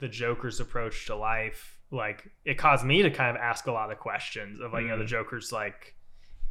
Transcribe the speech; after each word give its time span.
the 0.00 0.08
Joker's 0.08 0.60
approach 0.60 1.06
to 1.06 1.14
life, 1.16 1.78
like 1.90 2.30
it 2.44 2.54
caused 2.58 2.84
me 2.84 3.02
to 3.02 3.10
kind 3.10 3.36
of 3.36 3.42
ask 3.42 3.66
a 3.66 3.72
lot 3.72 3.90
of 3.92 3.98
questions 3.98 4.60
of 4.60 4.72
like, 4.72 4.82
you 4.82 4.88
know, 4.88 4.98
the 4.98 5.04
Mm. 5.04 5.08
Joker's 5.08 5.52
like, 5.52 5.94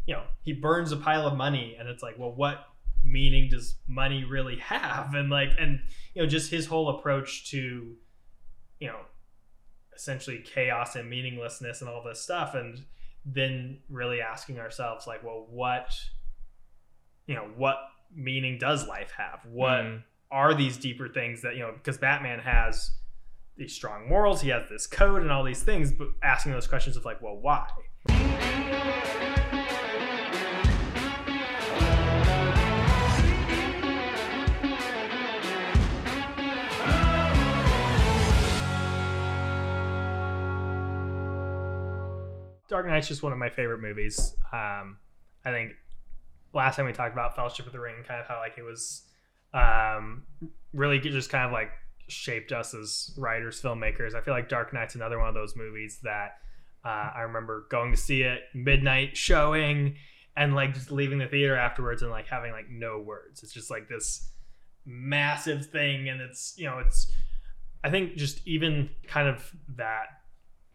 you 0.06 0.14
know, 0.14 0.24
he 0.42 0.54
burns 0.54 0.92
a 0.92 0.98
pile 0.98 1.28
of 1.28 1.36
money 1.36 1.76
and 1.80 1.88
it's 1.90 2.04
like, 2.04 2.18
well, 2.18 2.32
what 2.32 2.66
meaning 3.04 3.50
does 3.50 3.76
money 3.88 4.24
really 4.24 4.58
have? 4.58 5.14
And 5.14 5.30
like, 5.30 5.50
and, 5.60 5.80
you 6.14 6.22
know, 6.22 6.28
just 6.28 6.52
his 6.52 6.66
whole 6.66 6.90
approach 6.98 7.50
to, 7.52 7.96
you 8.80 8.88
know, 8.88 9.00
essentially 9.96 10.40
chaos 10.46 10.96
and 10.96 11.10
meaninglessness 11.10 11.82
and 11.82 11.90
all 11.90 12.04
this 12.04 12.22
stuff. 12.22 12.56
And 12.56 12.84
then 13.26 13.80
really 13.90 14.22
asking 14.22 14.60
ourselves, 14.60 15.06
like, 15.08 15.24
well, 15.24 15.46
what, 15.50 15.94
you 17.28 17.36
know, 17.36 17.48
what 17.56 17.78
meaning 18.14 18.58
does 18.58 18.88
life 18.88 19.12
have? 19.18 19.46
What, 19.46 19.84
Mm. 19.84 20.04
are 20.32 20.54
these 20.54 20.78
deeper 20.78 21.08
things 21.10 21.42
that 21.42 21.56
you 21.56 21.62
know 21.62 21.72
because 21.74 21.98
batman 21.98 22.38
has 22.38 22.92
these 23.60 23.76
strong 23.76 24.08
morals 24.08 24.42
he 24.42 24.50
has 24.50 24.68
this 24.70 24.88
code 24.88 25.22
and 25.22 25.30
all 25.30 25.44
these 25.44 25.62
things 25.62 25.92
but 25.92 26.08
asking 26.24 26.54
those 26.54 26.66
questions 26.66 26.96
of 26.96 27.04
like 27.04 27.22
well 27.22 27.38
why? 27.38 27.68
Dark 42.70 42.88
knight's 42.88 43.08
just 43.10 43.24
one 43.24 43.34
of 43.34 43.38
my 43.38 43.50
favorite 43.50 43.82
movies. 43.82 44.36
Um 44.54 44.98
i 45.44 45.52
think 45.52 45.74
last 46.54 46.78
time 46.78 46.86
we 46.86 46.94
talked 46.94 47.14
about 47.14 47.36
fellowship 47.36 47.66
of 47.66 47.74
the 47.74 47.80
ring 47.80 47.96
kind 48.08 48.22
of 48.22 48.28
how 48.28 48.40
like 48.40 48.58
it 48.58 48.64
was 48.64 49.04
um 49.54 50.24
really 50.74 51.00
just 51.00 51.30
kind 51.30 51.46
of 51.46 51.52
like 51.52 51.72
shaped 52.12 52.52
us 52.52 52.74
as 52.74 53.12
writers, 53.18 53.62
filmmakers. 53.62 54.16
I 54.16 54.22
feel 54.22 54.34
like 54.34 54.50
Dark 54.50 54.74
Knight's 54.74 54.96
another 54.96 55.20
one 55.20 55.28
of 55.28 55.34
those 55.34 55.56
movies 55.56 56.00
that 56.04 56.38
uh, 56.86 57.12
I 57.16 57.22
remember 57.22 57.68
going 57.70 57.92
to 57.92 57.98
see 57.98 58.22
it 58.24 58.42
midnight 58.54 59.18
showing 59.18 59.96
and 60.36 60.56
like 60.56 60.74
just 60.74 60.92
leaving 60.92 61.18
the 61.18 61.28
theater 61.28 61.56
afterwards 61.56 62.02
and 62.02 62.12
like 62.12 62.28
having 62.28 62.52
like 62.52 62.70
no 62.70 63.00
words. 63.00 63.44
It's 63.44 63.54
just 63.54 63.70
like 63.70 63.90
this 63.90 64.32
massive 64.86 65.68
thing, 65.68 66.10
and 66.10 66.22
it's 66.22 66.54
you 66.58 66.66
know 66.66 66.80
it's 66.80 67.12
I 67.84 67.90
think 67.90 68.16
just 68.16 68.46
even 68.48 68.90
kind 69.08 69.28
of 69.28 69.52
that 69.76 70.06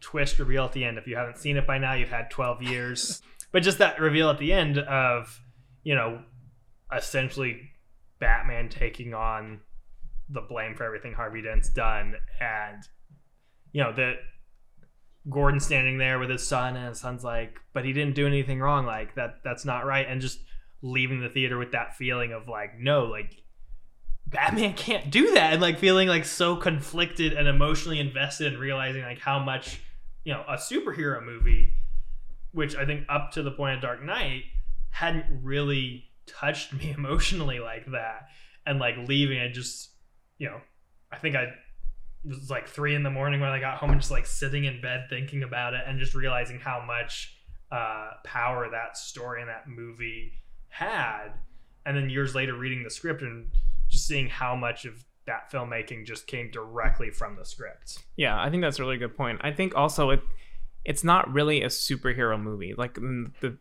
twist 0.01 0.39
reveal 0.39 0.65
at 0.65 0.73
the 0.73 0.83
end. 0.83 0.97
If 0.97 1.07
you 1.07 1.15
haven't 1.15 1.37
seen 1.37 1.57
it 1.57 1.65
by 1.65 1.77
now, 1.77 1.93
you've 1.93 2.09
had 2.09 2.29
twelve 2.29 2.61
years, 2.61 3.21
but 3.51 3.63
just 3.63 3.79
that 3.79 3.99
reveal 3.99 4.29
at 4.29 4.37
the 4.37 4.53
end 4.53 4.77
of 4.77 5.41
you 5.83 5.95
know 5.95 6.21
essentially 6.95 7.71
Batman 8.19 8.69
taking 8.69 9.13
on 9.13 9.61
the 10.29 10.41
blame 10.41 10.75
for 10.75 10.83
everything 10.83 11.13
Harvey 11.13 11.41
Dent's 11.41 11.69
done, 11.69 12.15
and 12.39 12.83
you 13.71 13.83
know 13.83 13.93
that 13.93 14.15
Gordon 15.29 15.59
standing 15.59 15.97
there 15.97 16.19
with 16.19 16.29
his 16.29 16.47
son, 16.47 16.75
and 16.75 16.89
his 16.89 16.99
son's 16.99 17.23
like, 17.23 17.59
"But 17.73 17.85
he 17.85 17.93
didn't 17.93 18.15
do 18.15 18.27
anything 18.27 18.59
wrong. 18.59 18.85
Like 18.85 19.15
that. 19.15 19.41
That's 19.43 19.65
not 19.65 19.85
right." 19.85 20.05
And 20.07 20.21
just 20.21 20.39
leaving 20.81 21.21
the 21.21 21.29
theater 21.29 21.57
with 21.57 21.71
that 21.71 21.95
feeling 21.95 22.31
of 22.31 22.47
like, 22.47 22.77
no, 22.79 23.05
like 23.05 23.41
Batman 24.27 24.73
can't 24.73 25.11
do 25.11 25.33
that, 25.33 25.53
and 25.53 25.61
like 25.61 25.79
feeling 25.79 26.07
like 26.07 26.25
so 26.25 26.55
conflicted 26.55 27.33
and 27.33 27.47
emotionally 27.47 27.99
invested, 27.99 28.53
and 28.53 28.61
realizing 28.61 29.03
like 29.03 29.19
how 29.19 29.39
much 29.39 29.81
you 30.23 30.33
know 30.33 30.43
a 30.47 30.55
superhero 30.55 31.23
movie, 31.23 31.73
which 32.51 32.75
I 32.75 32.85
think 32.85 33.05
up 33.09 33.31
to 33.33 33.43
the 33.43 33.51
point 33.51 33.75
of 33.75 33.81
Dark 33.81 34.03
Knight 34.03 34.43
hadn't 34.89 35.25
really 35.43 36.05
touched 36.25 36.73
me 36.73 36.91
emotionally 36.97 37.59
like 37.59 37.85
that 37.91 38.27
and 38.65 38.79
like 38.79 38.95
leaving 39.07 39.37
and 39.37 39.53
just 39.53 39.89
you 40.37 40.47
know 40.47 40.59
i 41.11 41.17
think 41.17 41.35
i 41.35 41.47
was 42.23 42.49
like 42.49 42.67
three 42.67 42.95
in 42.95 43.03
the 43.03 43.09
morning 43.11 43.39
when 43.39 43.49
i 43.49 43.59
got 43.59 43.77
home 43.77 43.91
and 43.91 43.99
just 44.01 44.11
like 44.11 44.25
sitting 44.25 44.65
in 44.65 44.81
bed 44.81 45.05
thinking 45.09 45.43
about 45.43 45.73
it 45.73 45.81
and 45.87 45.99
just 45.99 46.13
realizing 46.15 46.59
how 46.59 46.83
much 46.85 47.37
uh, 47.71 48.11
power 48.23 48.69
that 48.71 48.95
story 48.97 49.41
and 49.41 49.49
that 49.49 49.67
movie 49.67 50.31
had 50.69 51.29
and 51.85 51.95
then 51.97 52.09
years 52.09 52.33
later 52.35 52.53
reading 52.55 52.83
the 52.83 52.89
script 52.89 53.21
and 53.21 53.47
just 53.89 54.07
seeing 54.07 54.27
how 54.27 54.55
much 54.55 54.85
of 54.85 55.03
that 55.25 55.51
filmmaking 55.51 56.05
just 56.05 56.27
came 56.27 56.49
directly 56.51 57.09
from 57.09 57.35
the 57.35 57.43
script 57.45 57.99
Yeah, 58.15 58.39
I 58.39 58.49
think 58.49 58.61
that's 58.61 58.77
a 58.79 58.83
really 58.83 58.97
good 58.97 59.17
point. 59.17 59.39
I 59.43 59.51
think 59.51 59.75
also 59.75 60.11
it 60.11 60.21
it's 60.83 61.03
not 61.03 61.31
really 61.33 61.63
a 61.63 61.67
superhero 61.67 62.39
movie 62.41 62.75
like 62.77 62.93
the 62.95 63.57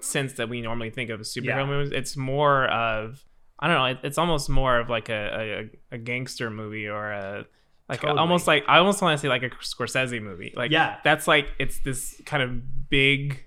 sense 0.00 0.32
that 0.34 0.48
we 0.48 0.60
normally 0.62 0.90
think 0.90 1.10
of 1.10 1.20
as 1.20 1.28
superhero 1.32 1.44
Yeah. 1.58 1.66
movies. 1.66 1.92
It's 1.92 2.16
more 2.16 2.64
of 2.68 3.22
I 3.62 3.68
don't 3.68 3.76
know. 3.76 3.84
It, 3.86 3.98
it's 4.02 4.18
almost 4.18 4.50
more 4.50 4.78
of 4.80 4.90
like 4.90 5.08
a, 5.08 5.68
a, 5.92 5.94
a 5.94 5.98
gangster 5.98 6.50
movie 6.50 6.88
or 6.88 7.12
a 7.12 7.46
like 7.88 8.02
a- 8.02 8.12
almost 8.14 8.46
like 8.48 8.64
I 8.66 8.78
almost 8.78 9.00
want 9.00 9.16
to 9.16 9.22
say 9.22 9.28
like 9.28 9.44
a 9.44 9.50
Scorsese 9.50 10.20
movie. 10.20 10.52
Like 10.56 10.70
Yeah. 10.72 10.96
that's 11.04 11.28
like 11.28 11.46
it's 11.60 11.78
this 11.80 12.20
kind 12.26 12.42
of 12.42 12.88
big, 12.90 13.44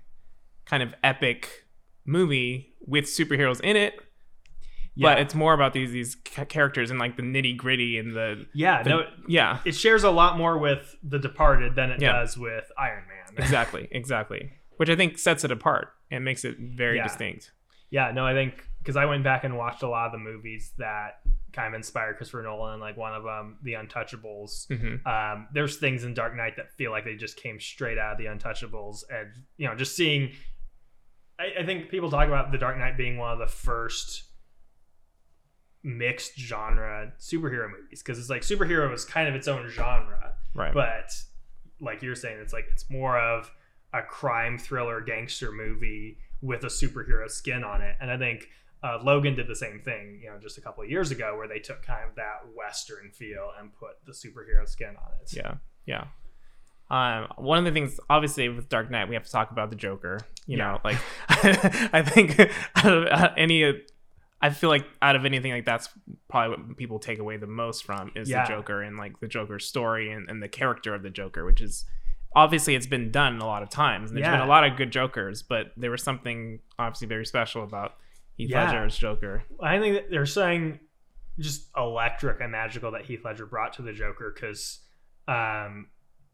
kind 0.65 0.81
of 0.81 0.93
epic 1.03 1.65
movie 2.05 2.73
with 2.87 3.05
superheroes 3.05 3.59
in 3.61 3.75
it. 3.75 3.95
Yeah. 4.97 5.09
But 5.15 5.19
it's 5.23 5.35
more 5.35 5.53
about 5.53 5.73
these 5.73 5.91
these 5.91 6.15
characters 6.23 6.89
and 6.89 6.97
like 6.99 7.17
the 7.17 7.23
nitty 7.23 7.57
gritty 7.57 7.97
and 7.97 8.15
the, 8.15 8.45
yeah 8.53 8.81
the 8.83 8.89
no 8.89 9.03
yeah 9.27 9.59
it 9.65 9.73
shares 9.75 10.05
a 10.05 10.09
lot 10.11 10.37
more 10.37 10.57
with 10.57 10.95
the 11.03 11.19
departed 11.19 11.75
than 11.75 11.91
it 11.91 12.01
Yeah. 12.01 12.13
does 12.13 12.37
with 12.37 12.63
iron 12.77 13.03
man 13.09 13.35
exactly 13.43 13.89
exactly 13.91 14.51
which 14.77 14.89
i 14.89 14.95
think 14.95 15.17
sets 15.17 15.43
it 15.43 15.51
apart 15.51 15.89
and 16.09 16.23
makes 16.23 16.45
it 16.45 16.55
very 16.59 16.95
Yeah. 16.95 17.03
distinct 17.03 17.51
Yeah, 17.89 18.11
no, 18.11 18.25
I 18.25 18.33
think 18.33 18.67
because 18.79 18.95
I 18.95 19.05
went 19.05 19.23
back 19.23 19.43
and 19.43 19.57
watched 19.57 19.83
a 19.83 19.87
lot 19.87 20.07
of 20.07 20.11
the 20.11 20.17
movies 20.17 20.73
that 20.77 21.19
kind 21.53 21.67
of 21.67 21.73
inspired 21.73 22.17
Christopher 22.17 22.43
Nolan, 22.43 22.79
like 22.79 22.97
one 22.97 23.13
of 23.13 23.23
them, 23.23 23.57
The 23.63 23.73
Untouchables. 23.73 24.67
hmm 24.67 25.07
Um, 25.07 25.47
there's 25.53 25.77
things 25.77 26.03
in 26.03 26.13
Dark 26.13 26.35
Knight 26.35 26.57
that 26.57 26.71
feel 26.73 26.91
like 26.91 27.05
they 27.05 27.15
just 27.15 27.37
came 27.37 27.59
straight 27.59 27.97
out 27.97 28.13
of 28.13 28.17
The 28.17 28.25
Untouchables, 28.25 29.03
and 29.09 29.29
you 29.57 29.67
know, 29.67 29.75
just 29.75 29.95
seeing. 29.95 30.31
I, 31.39 31.61
I 31.61 31.65
think 31.65 31.89
people 31.89 32.09
talk 32.09 32.27
about 32.27 32.51
The 32.51 32.57
Dark 32.57 32.77
Knight 32.77 32.97
being 32.97 33.17
one 33.17 33.31
of 33.31 33.39
the 33.39 33.47
first 33.47 34.23
mixed 35.83 36.37
genre 36.39 37.13
superhero 37.19 37.69
movies 37.69 38.01
because 38.01 38.17
it's 38.17 38.29
like 38.29 38.41
superhero 38.41 38.91
is 38.93 39.05
kind 39.05 39.27
of 39.29 39.35
its 39.35 39.47
own 39.47 39.69
genre, 39.69 40.33
right 40.55 40.73
but 40.73 41.11
like 41.79 42.01
you're 42.01 42.15
saying, 42.15 42.39
it's 42.41 42.53
like 42.53 42.65
it's 42.71 42.89
more 42.89 43.19
of 43.19 43.51
a 43.93 44.01
crime 44.01 44.57
thriller 44.57 44.99
gangster 45.01 45.51
movie 45.51 46.17
with 46.41 46.63
a 46.63 46.67
superhero 46.67 47.29
skin 47.29 47.63
on 47.63 47.81
it. 47.81 47.95
And 48.01 48.11
I 48.11 48.17
think 48.17 48.47
uh, 48.83 48.99
Logan 49.03 49.35
did 49.35 49.47
the 49.47 49.55
same 49.55 49.79
thing, 49.79 50.19
you 50.23 50.29
know, 50.29 50.37
just 50.39 50.57
a 50.57 50.61
couple 50.61 50.83
of 50.83 50.89
years 50.89 51.09
ago, 51.11 51.35
where 51.37 51.47
they 51.47 51.59
took 51.59 51.81
kind 51.81 52.07
of 52.07 52.15
that 52.15 52.41
western 52.55 53.11
feel 53.11 53.49
and 53.59 53.71
put 53.73 53.91
the 54.05 54.11
superhero 54.11 54.67
skin 54.67 54.89
on 54.89 55.11
it. 55.21 55.33
yeah 55.35 55.55
yeah 55.85 56.05
um, 56.89 57.27
one 57.37 57.57
of 57.57 57.65
the 57.65 57.71
things 57.71 57.99
obviously 58.09 58.47
with 58.49 58.69
dark 58.69 58.91
knight 58.91 59.07
we 59.09 59.15
have 59.15 59.23
to 59.23 59.31
talk 59.31 59.49
about 59.51 59.69
the 59.71 59.75
joker 59.75 60.19
you 60.45 60.57
Yeah. 60.57 60.73
know 60.73 60.79
like 60.83 60.97
i 61.93 62.03
think 62.03 62.39
out 62.75 62.85
of 62.93 63.05
uh, 63.07 63.31
any 63.37 63.81
i 64.41 64.49
feel 64.51 64.69
like 64.69 64.85
out 65.01 65.15
of 65.15 65.25
anything 65.25 65.51
like 65.51 65.65
that's 65.65 65.89
probably 66.27 66.57
what 66.67 66.77
people 66.77 66.99
take 66.99 67.17
away 67.19 67.37
the 67.37 67.47
most 67.47 67.83
from 67.85 68.11
is 68.15 68.29
Yeah. 68.29 68.43
the 68.45 68.49
joker 68.53 68.81
and 68.83 68.97
like 68.97 69.19
the 69.19 69.27
joker's 69.27 69.65
story 69.65 70.11
and, 70.11 70.29
and 70.29 70.43
the 70.43 70.47
character 70.47 70.93
of 70.93 71.01
the 71.01 71.09
joker 71.09 71.43
which 71.45 71.61
is 71.61 71.85
obviously 72.35 72.75
it's 72.75 72.85
been 72.87 73.11
done 73.11 73.39
a 73.39 73.45
lot 73.45 73.63
of 73.63 73.69
times 73.69 74.11
and 74.11 74.17
there's 74.17 74.29
been 74.29 74.41
a 74.41 74.45
lot 74.45 74.63
of 74.63 74.75
good 74.77 74.91
jokers 74.91 75.41
but 75.41 75.71
there 75.77 75.89
was 75.91 76.03
something 76.03 76.59
obviously 76.77 77.07
very 77.07 77.25
special 77.25 77.63
about 77.63 77.93
heath 78.35 78.49
Yeah. 78.49 78.65
ledger's 78.65 78.97
joker 78.97 79.43
I 79.61 79.79
think 79.79 79.95
that 79.95 80.09
they're 80.09 80.25
saying 80.25 80.79
just 81.39 81.67
electric 81.75 82.39
and 82.41 82.51
magical 82.51 82.91
that 82.91 83.03
Heath 83.05 83.25
Ledger 83.25 83.45
brought 83.45 83.73
to 83.73 83.81
the 83.81 83.91
Joker 83.91 84.31
because 84.33 84.79
um, 85.27 85.87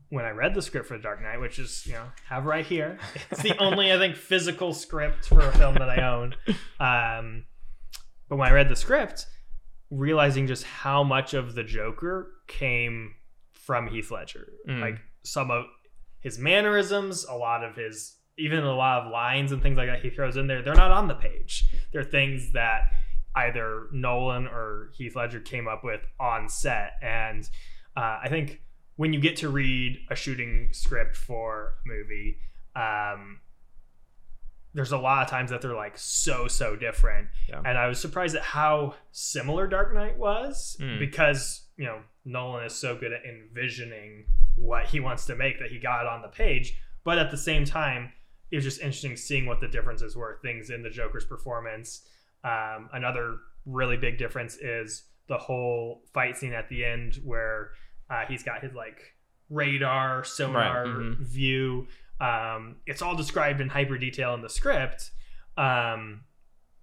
when 0.09 0.25
I 0.25 0.29
read 0.29 0.53
the 0.53 0.61
script 0.61 0.85
for 0.87 0.95
The 0.95 1.01
Dark 1.01 1.23
Knight, 1.23 1.39
which 1.39 1.57
is 1.57 1.87
you 1.87 1.93
know 1.93 2.03
have 2.29 2.45
right 2.45 2.63
here, 2.63 2.99
it's 3.31 3.41
the 3.41 3.57
only 3.59 3.91
I 3.91 3.97
think 3.97 4.15
physical 4.15 4.73
script 4.75 5.25
for 5.25 5.39
a 5.39 5.51
film 5.53 5.73
that 5.75 5.89
I 5.89 6.03
own. 6.03 6.35
Um, 6.79 7.45
but 8.29 8.35
when 8.37 8.47
I 8.47 8.51
read 8.51 8.69
the 8.69 8.75
script, 8.75 9.25
realizing 9.89 10.45
just 10.45 10.65
how 10.65 11.03
much 11.03 11.33
of 11.33 11.55
the 11.55 11.63
Joker 11.63 12.31
came 12.47 13.15
from 13.53 13.87
Heath 13.87 14.11
Ledger, 14.11 14.49
Mm. 14.69 14.81
like 14.81 14.99
some 15.23 15.49
of 15.49 15.65
his 16.21 16.39
mannerisms, 16.39 17.25
a 17.25 17.33
lot 17.33 17.63
of 17.63 17.75
his 17.75 18.17
even 18.37 18.63
a 18.63 18.75
lot 18.75 19.03
of 19.03 19.11
lines 19.11 19.51
and 19.51 19.61
things 19.61 19.77
like 19.77 19.87
that 19.87 20.01
he 20.01 20.09
throws 20.09 20.37
in 20.37 20.47
there, 20.47 20.61
they're 20.61 20.73
not 20.73 20.91
on 20.91 21.07
the 21.07 21.13
page. 21.13 21.65
They're 21.91 22.03
things 22.03 22.53
that 22.53 22.91
either 23.35 23.87
Nolan 23.91 24.47
or 24.47 24.91
Heath 24.95 25.15
Ledger 25.15 25.39
came 25.39 25.67
up 25.67 25.83
with 25.83 26.01
on 26.19 26.49
set. 26.49 26.93
And 27.01 27.47
uh, 27.95 28.19
I 28.23 28.27
think 28.29 28.61
when 28.95 29.13
you 29.13 29.19
get 29.19 29.37
to 29.37 29.49
read 29.49 29.99
a 30.09 30.15
shooting 30.15 30.69
script 30.71 31.15
for 31.15 31.75
a 31.85 31.87
movie, 31.87 32.37
um, 32.75 33.41
there's 34.73 34.91
a 34.91 34.97
lot 34.97 35.23
of 35.23 35.29
times 35.29 35.49
that 35.51 35.61
they're 35.61 35.75
like 35.75 35.97
so 35.97 36.47
so 36.47 36.75
different. 36.75 37.27
Yeah. 37.49 37.61
And 37.65 37.77
I 37.77 37.87
was 37.87 37.99
surprised 37.99 38.35
at 38.35 38.41
how 38.43 38.95
similar 39.11 39.67
Dark 39.67 39.93
Knight 39.93 40.17
was 40.17 40.77
Mm. 40.79 40.99
because 40.99 41.67
you 41.77 41.85
know 41.85 41.99
Nolan 42.25 42.63
is 42.65 42.75
so 42.75 42.95
good 42.95 43.11
at 43.11 43.21
envisioning 43.25 44.25
what 44.55 44.85
he 44.85 44.99
wants 44.99 45.25
to 45.25 45.35
make 45.35 45.59
that 45.59 45.69
he 45.71 45.79
got 45.79 46.01
it 46.01 46.07
on 46.07 46.21
the 46.21 46.27
page. 46.29 46.79
But 47.03 47.17
at 47.17 47.31
the 47.31 47.37
same 47.37 47.65
time, 47.65 48.11
it 48.51 48.55
was 48.57 48.63
just 48.65 48.79
interesting 48.81 49.15
seeing 49.17 49.45
what 49.45 49.59
the 49.59 49.67
differences 49.67 50.15
were. 50.15 50.39
Things 50.41 50.69
in 50.69 50.83
the 50.83 50.89
Joker's 50.89 51.25
performance. 51.25 52.07
Um, 52.43 52.89
another 52.93 53.37
really 53.65 53.97
big 53.97 54.17
difference 54.17 54.55
is 54.57 55.03
the 55.27 55.37
whole 55.37 56.03
fight 56.13 56.37
scene 56.37 56.53
at 56.53 56.69
the 56.69 56.83
end 56.85 57.19
where 57.23 57.71
Uh, 58.09 58.25
he's 58.27 58.43
got 58.43 58.61
his 58.61 58.73
like 58.73 59.15
radar, 59.49 60.23
sonar 60.23 60.83
Right, 60.85 60.87
mhm. 60.87 61.17
view. 61.19 61.87
Um, 62.21 62.77
it's 62.85 63.01
all 63.01 63.15
described 63.15 63.59
in 63.61 63.69
hyper 63.69 63.97
detail 63.97 64.33
in 64.35 64.41
the 64.41 64.49
script, 64.49 65.11
um, 65.57 66.21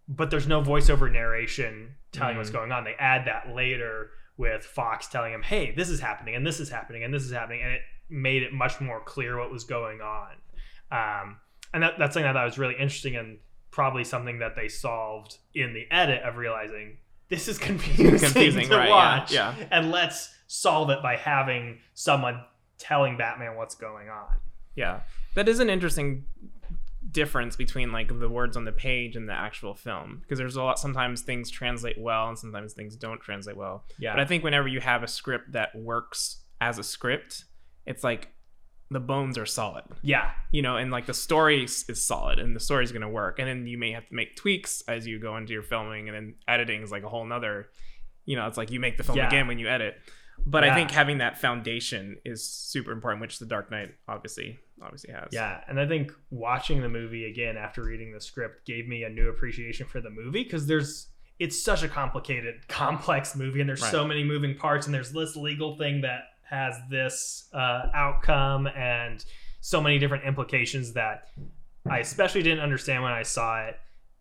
but 0.08 0.30
there's 0.30 0.46
no 0.48 0.60
voiceover 0.62 1.10
narration 1.10 1.94
telling 2.12 2.36
what's 2.36 2.50
Mhm. 2.50 2.54
going 2.54 2.72
on. 2.72 2.84
They 2.84 2.94
add 2.98 3.26
that 3.26 3.54
later 3.54 4.10
with 4.36 4.64
Fox 4.64 5.06
telling 5.06 5.32
him, 5.32 5.42
"Hey, 5.42 5.70
this 5.72 5.88
is 5.88 6.00
happening, 6.00 6.34
and 6.34 6.46
this 6.46 6.58
is 6.60 6.70
happening, 6.70 7.04
and 7.04 7.12
this 7.14 7.22
is 7.24 7.32
happening," 7.32 7.62
and 7.62 7.72
it 7.72 7.82
made 8.08 8.42
it 8.42 8.52
much 8.52 8.80
more 8.80 9.00
clear 9.00 9.38
what 9.38 9.50
was 9.50 9.64
going 9.64 10.00
on. 10.00 10.32
Um, 10.90 11.40
and 11.74 11.82
that, 11.82 11.98
that's 11.98 12.14
something 12.14 12.32
that 12.32 12.36
I 12.36 12.44
was 12.44 12.58
really 12.58 12.74
interesting 12.74 13.14
and 13.16 13.38
probably 13.70 14.02
something 14.04 14.38
that 14.38 14.56
they 14.56 14.68
solved 14.68 15.36
in 15.54 15.74
the 15.74 15.86
edit 15.90 16.22
of 16.22 16.36
realizing 16.38 16.98
this 17.28 17.46
is 17.46 17.58
confusing, 17.68 18.18
Confusing, 18.18 18.68
to 18.68 18.76
right, 18.76 18.88
yeah, 18.88 18.94
watch, 19.18 19.32
yeah. 19.32 19.54
and 19.70 19.90
let's 19.90 20.34
solve 20.46 20.88
it 20.90 21.02
by 21.02 21.16
having 21.16 21.80
someone 21.94 22.42
telling 22.78 23.18
Batman 23.18 23.54
what's 23.56 23.74
going 23.74 24.08
on. 24.08 24.38
Yeah, 24.78 25.00
that 25.34 25.48
is 25.48 25.60
an 25.60 25.68
interesting 25.68 26.24
difference 27.10 27.56
between 27.56 27.90
like 27.92 28.08
the 28.18 28.28
words 28.28 28.56
on 28.56 28.64
the 28.64 28.72
page 28.72 29.16
and 29.16 29.28
the 29.28 29.32
actual 29.32 29.74
film 29.74 30.18
because 30.22 30.38
there's 30.38 30.56
a 30.56 30.62
lot. 30.62 30.78
Sometimes 30.78 31.22
things 31.22 31.50
translate 31.50 31.98
well, 31.98 32.28
and 32.28 32.38
sometimes 32.38 32.72
things 32.72 32.96
don't 32.96 33.20
translate 33.20 33.56
well. 33.56 33.84
Yeah, 33.98 34.12
But 34.14 34.20
I 34.20 34.24
think 34.24 34.44
whenever 34.44 34.68
you 34.68 34.80
have 34.80 35.02
a 35.02 35.08
script 35.08 35.52
that 35.52 35.74
works 35.74 36.44
as 36.60 36.78
a 36.78 36.84
script, 36.84 37.44
it's 37.86 38.04
like 38.04 38.28
the 38.90 39.00
bones 39.00 39.36
are 39.36 39.46
solid, 39.46 39.84
yeah, 40.02 40.30
you 40.50 40.62
know, 40.62 40.76
and 40.76 40.90
like 40.90 41.06
the 41.06 41.14
story 41.14 41.64
is 41.64 41.84
is 41.88 42.02
solid 42.06 42.38
and 42.38 42.56
the 42.56 42.60
story's 42.60 42.90
going 42.90 43.02
to 43.02 43.08
work. 43.08 43.38
And 43.38 43.46
then 43.48 43.66
you 43.66 43.76
may 43.78 43.92
have 43.92 44.08
to 44.08 44.14
make 44.14 44.34
tweaks 44.34 44.82
as 44.88 45.06
you 45.06 45.18
go 45.18 45.36
into 45.36 45.52
your 45.52 45.62
filming, 45.62 46.08
and 46.08 46.16
then 46.16 46.34
editing 46.46 46.82
is 46.82 46.90
like 46.90 47.02
a 47.02 47.08
whole 47.08 47.24
nother, 47.26 47.68
you 48.28 48.36
know, 48.36 48.46
it's 48.46 48.58
like 48.58 48.70
you 48.70 48.78
make 48.78 48.98
the 48.98 49.02
film 49.04 49.16
Yeah. 49.16 49.26
again 49.28 49.46
when 49.48 49.58
you 49.58 49.68
edit. 49.68 49.96
But 50.44 50.62
Yeah. 50.62 50.72
I 50.72 50.74
think 50.74 50.90
having 50.90 51.18
that 51.18 51.38
foundation 51.38 52.18
is 52.24 52.46
super 52.48 52.92
important, 52.92 53.20
which 53.22 53.38
The 53.38 53.46
Dark 53.46 53.70
Knight 53.70 53.94
obviously 54.06 54.58
obviously 54.80 55.12
has. 55.12 55.28
yeah. 55.32 55.64
And 55.66 55.80
I 55.80 55.88
think 55.88 56.12
watching 56.30 56.82
the 56.82 56.88
movie 56.88 57.24
again 57.24 57.56
after 57.56 57.82
reading 57.82 58.12
the 58.12 58.20
script 58.20 58.64
gave 58.66 58.86
me 58.86 59.02
a 59.02 59.08
new 59.08 59.28
appreciation 59.30 59.86
for 59.86 60.00
the 60.00 60.10
movie 60.10 60.44
because 60.44 60.66
there's 60.68 61.08
it's 61.40 61.60
such 61.62 61.82
a 61.82 61.88
complicated, 61.88 62.66
complex 62.68 63.34
movie, 63.34 63.60
and 63.60 63.68
there's 63.68 63.80
Right. 63.82 63.90
so 63.92 64.04
many 64.06 64.22
moving 64.24 64.54
parts, 64.56 64.86
and 64.86 64.94
there's 64.94 65.12
this 65.12 65.34
legal 65.36 65.76
thing 65.76 66.00
that 66.02 66.24
has 66.42 66.76
this 66.90 67.48
uh, 67.52 67.88
outcome, 67.94 68.66
and 68.68 69.24
so 69.60 69.80
many 69.80 69.98
different 69.98 70.24
implications 70.24 70.92
that 70.94 71.28
I 71.88 71.98
especially 72.00 72.42
didn't 72.42 72.60
understand 72.60 73.02
when 73.02 73.12
I 73.12 73.22
saw 73.22 73.64
it 73.66 73.78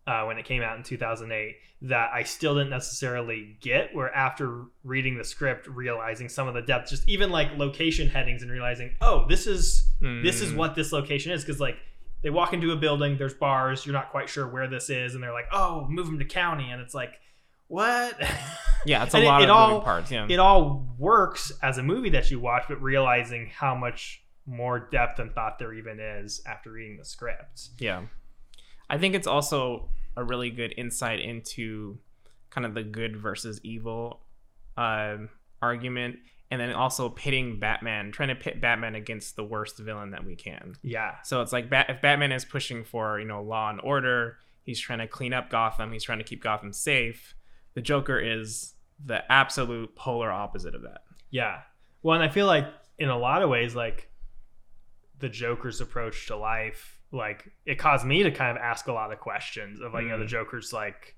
uh, 0.07 0.23
when 0.23 0.37
it 0.39 0.45
came 0.45 0.63
out 0.63 0.77
in 0.77 0.83
2008. 0.83 1.55
That 1.83 2.09
I 2.11 2.23
still 2.23 2.55
didn't 2.55 2.71
necessarily 2.71 3.55
get. 3.61 3.93
Where 3.93 4.11
after 4.11 4.63
reading 4.83 5.15
the 5.17 5.23
script, 5.23 5.67
realizing 5.67 6.27
some 6.27 6.47
of 6.47 6.55
the 6.55 6.61
depth, 6.63 6.89
just 6.89 7.07
even 7.07 7.29
like 7.29 7.55
location 7.55 8.07
headings, 8.07 8.41
and 8.41 8.49
realizing, 8.49 8.95
oh, 9.01 9.27
this 9.29 9.45
is 9.45 9.87
this 10.01 10.41
is 10.41 10.53
Mm. 10.53 10.55
what 10.55 10.73
this 10.73 10.91
location 10.91 11.31
is 11.33 11.43
because 11.45 11.59
like 11.59 11.75
they 12.23 12.31
walk 12.31 12.51
into 12.53 12.71
a 12.71 12.75
building 12.75 13.17
there's 13.17 13.33
bars 13.35 13.85
you're 13.85 13.93
not 13.93 14.09
quite 14.09 14.27
sure 14.29 14.47
where 14.47 14.67
this 14.67 14.89
is 14.89 15.13
and 15.15 15.23
they're 15.23 15.33
like 15.33 15.47
oh 15.51 15.85
move 15.89 16.05
them 16.07 16.17
to 16.19 16.25
county 16.25 16.69
and 16.71 16.81
it's 16.81 16.93
like 16.95 17.13
what 17.67 18.15
Yeah, 18.85 19.03
it's 19.03 19.13
a 19.13 19.17
And 19.17 19.25
it- 19.25 19.27
lot 19.27 19.41
it 19.43 19.49
of 19.49 19.55
all- 19.55 19.67
moving 19.69 19.83
parts. 19.83 20.11
Yeah. 20.11 20.25
it 20.29 20.39
all 20.39 20.87
works 20.97 21.51
as 21.61 21.77
a 21.79 21.83
movie 21.83 22.09
that 22.11 22.29
you 22.31 22.39
watch 22.39 22.63
but 22.67 22.81
realizing 22.81 23.51
how 23.53 23.75
much 23.75 24.23
more 24.45 24.87
depth 24.91 25.19
and 25.19 25.31
thought 25.33 25.57
there 25.59 25.73
even 25.73 25.99
is 25.99 26.41
after 26.47 26.71
reading 26.71 26.97
the 26.97 27.05
script 27.05 27.69
Yeah. 27.79 28.03
I 28.89 28.97
think 28.97 29.15
it's 29.15 29.27
also 29.27 29.89
a 30.15 30.23
really 30.23 30.49
good 30.49 30.73
insight 30.77 31.19
into 31.19 31.99
kind 32.49 32.65
of 32.65 32.73
the 32.73 32.83
good 32.83 33.17
versus 33.17 33.59
evil 33.63 34.21
um 34.77 35.29
argument. 35.61 36.17
And 36.49 36.61
then 36.61 36.71
also 36.71 37.09
pitting 37.09 37.59
Batman, 37.59 38.13
trying 38.13 38.29
to 38.29 38.35
pit 38.35 38.61
Batman 38.61 38.95
against 38.95 39.35
the 39.35 39.43
worst 39.43 39.77
villain 39.79 40.11
that 40.11 40.25
we 40.25 40.35
can. 40.35 40.75
yeah 40.81 41.15
So 41.25 41.41
it's 41.41 41.51
like 41.51 41.69
Bat- 41.69 41.89
if 41.89 42.01
Batman 42.01 42.31
is 42.31 42.45
pushing 42.45 42.85
for, 42.85 43.19
you 43.19 43.27
know, 43.27 43.41
law 43.43 43.69
and 43.69 43.81
order, 43.83 44.37
he's 44.63 44.79
trying 44.79 44.99
to 44.99 45.07
clean 45.07 45.33
up 45.33 45.49
Gotham, 45.49 45.91
he's 45.91 46.03
trying 46.03 46.19
to 46.19 46.23
keep 46.23 46.41
Gotham 46.41 46.71
safe. 46.71 47.35
The 47.73 47.81
Joker 47.81 48.17
is 48.17 48.75
the 49.03 49.29
absolute 49.29 49.93
polar 49.97 50.31
opposite 50.31 50.73
of 50.73 50.83
that. 50.83 51.01
Yeah. 51.31 51.59
Well, 52.01 52.15
and 52.15 52.23
I 52.23 52.29
feel 52.33 52.45
like 52.45 52.65
in 52.97 53.09
a 53.09 53.17
lot 53.17 53.41
of 53.41 53.49
ways, 53.49 53.75
like 53.75 54.09
the 55.19 55.29
Joker's 55.29 55.81
approach 55.81 56.27
to 56.27 56.37
life, 56.37 56.96
like 57.11 57.49
it 57.65 57.75
caused 57.75 58.05
me 58.05 58.23
to 58.23 58.31
kind 58.31 58.57
of 58.57 58.61
ask 58.61 58.87
a 58.87 58.93
lot 58.93 59.11
of 59.13 59.19
questions 59.19 59.79
of 59.81 59.93
like, 59.93 60.03
you 60.03 60.09
know, 60.09 60.19
the 60.19 60.25
Mm. 60.25 60.29
Joker's 60.29 60.73
like, 60.73 61.15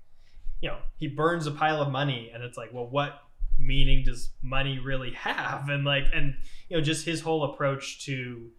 you 0.60 0.68
know, 0.68 0.78
he 0.96 1.08
burns 1.08 1.46
a 1.46 1.50
pile 1.50 1.80
of 1.82 1.90
money 1.90 2.30
and 2.32 2.42
it's 2.42 2.56
like, 2.56 2.72
well, 2.72 2.86
what 2.86 3.20
meaning 3.58 4.04
does 4.04 4.30
money 4.42 4.78
really 4.78 5.12
have? 5.14 5.68
And 5.68 5.84
like, 5.84 6.04
and, 6.12 6.36
you 6.68 6.76
know, 6.76 6.82
just 6.82 7.04
his 7.04 7.20
whole 7.20 7.44
approach 7.44 8.04
to, 8.06 8.50